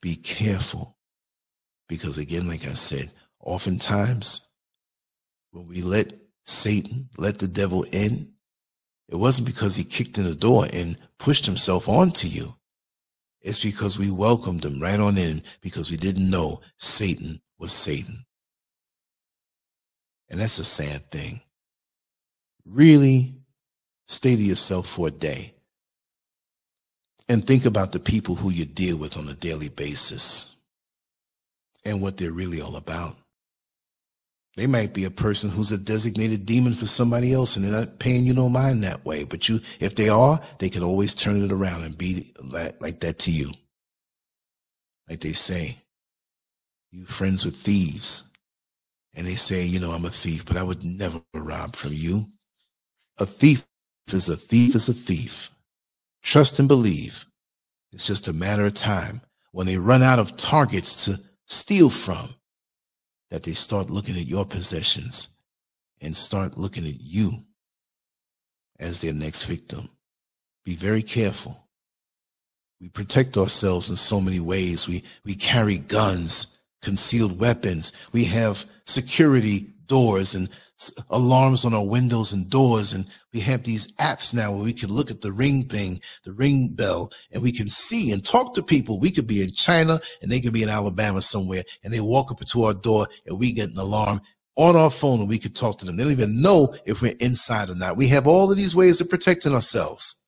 [0.00, 0.96] Be careful.
[1.88, 3.10] Because again, like I said,
[3.40, 4.48] oftentimes
[5.50, 6.12] when we let
[6.44, 8.32] Satan, let the devil in,
[9.08, 12.54] it wasn't because he kicked in the door and pushed himself onto you.
[13.42, 18.24] It's because we welcomed him right on in because we didn't know Satan was Satan.
[20.30, 21.40] And that's a sad thing.
[22.64, 23.34] Really
[24.06, 25.54] stay to yourself for a day
[27.28, 30.56] and think about the people who you deal with on a daily basis
[31.84, 33.16] and what they're really all about.
[34.56, 37.98] They might be a person who's a designated demon for somebody else and they're not
[37.98, 39.24] paying you no mind that way.
[39.24, 43.00] But you, if they are, they can always turn it around and be like, like
[43.00, 43.50] that to you.
[45.08, 45.76] Like they say,
[46.90, 48.24] you friends with thieves.
[49.14, 52.26] And they say, you know, I'm a thief, but I would never rob from you.
[53.18, 53.64] A thief
[54.12, 55.50] is a thief is a thief.
[56.22, 57.26] Trust and believe.
[57.92, 59.20] It's just a matter of time
[59.52, 62.34] when they run out of targets to steal from
[63.32, 65.30] that they start looking at your possessions
[66.02, 67.30] and start looking at you
[68.78, 69.88] as their next victim.
[70.66, 71.66] Be very careful.
[72.78, 74.86] We protect ourselves in so many ways.
[74.86, 77.92] We, we carry guns, concealed weapons.
[78.12, 80.50] We have security doors and
[81.10, 82.92] alarms on our windows and doors.
[82.92, 86.32] And we have these apps now where we can look at the ring thing, the
[86.32, 88.98] ring bell, and we can see and talk to people.
[88.98, 92.30] We could be in China and they could be in Alabama somewhere and they walk
[92.30, 94.20] up to our door and we get an alarm
[94.56, 95.96] on our phone and we could talk to them.
[95.96, 97.96] They don't even know if we're inside or not.
[97.96, 100.22] We have all of these ways of protecting ourselves.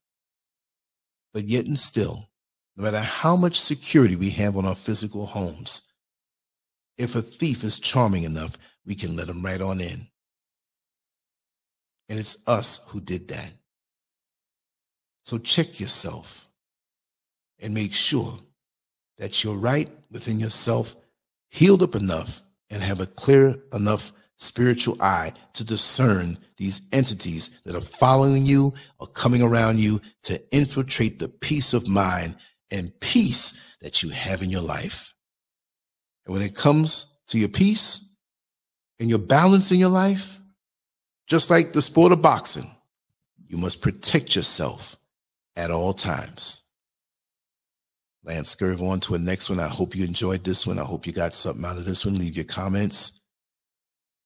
[1.33, 2.31] But yet and still,
[2.77, 5.93] no matter how much security we have on our physical homes,
[6.97, 10.07] if a thief is charming enough, we can let him right on in.
[12.09, 13.51] And it's us who did that.
[15.23, 16.47] So check yourself
[17.61, 18.39] and make sure
[19.19, 20.95] that you're right within yourself,
[21.51, 27.75] healed up enough, and have a clear enough spiritual eye to discern these entities that
[27.75, 32.37] are following you or coming around you to infiltrate the peace of mind
[32.71, 35.15] and peace that you have in your life.
[36.27, 38.17] And when it comes to your peace
[38.99, 40.41] and your balance in your life,
[41.27, 42.71] just like the sport of boxing,
[43.49, 44.97] you must protect yourself
[45.57, 46.63] at all times.
[48.25, 49.61] Lance Scurv on to a next one.
[49.61, 50.79] I hope you enjoyed this one.
[50.79, 52.19] I hope you got something out of this one.
[52.19, 53.23] Leave your comments.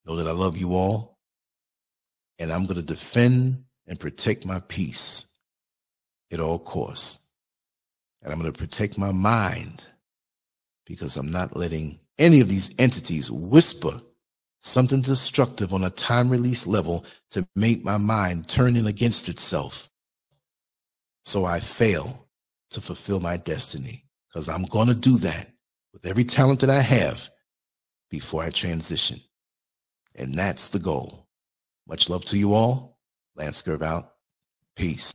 [0.06, 1.18] Know that I love you all.
[2.38, 5.26] And I'm going to defend and protect my peace
[6.32, 7.28] at all costs.
[8.22, 9.86] And I'm going to protect my mind
[10.86, 14.00] because I'm not letting any of these entities whisper
[14.60, 19.88] something destructive on a time release level to make my mind turn in against itself.
[21.24, 22.28] So I fail
[22.70, 25.50] to fulfill my destiny because I'm going to do that
[25.92, 27.28] with every talent that I have
[28.10, 29.20] before I transition.
[30.14, 31.28] And that's the goal.
[31.86, 32.98] Much love to you all.
[33.36, 34.12] Lance Scurv out.
[34.76, 35.12] Peace.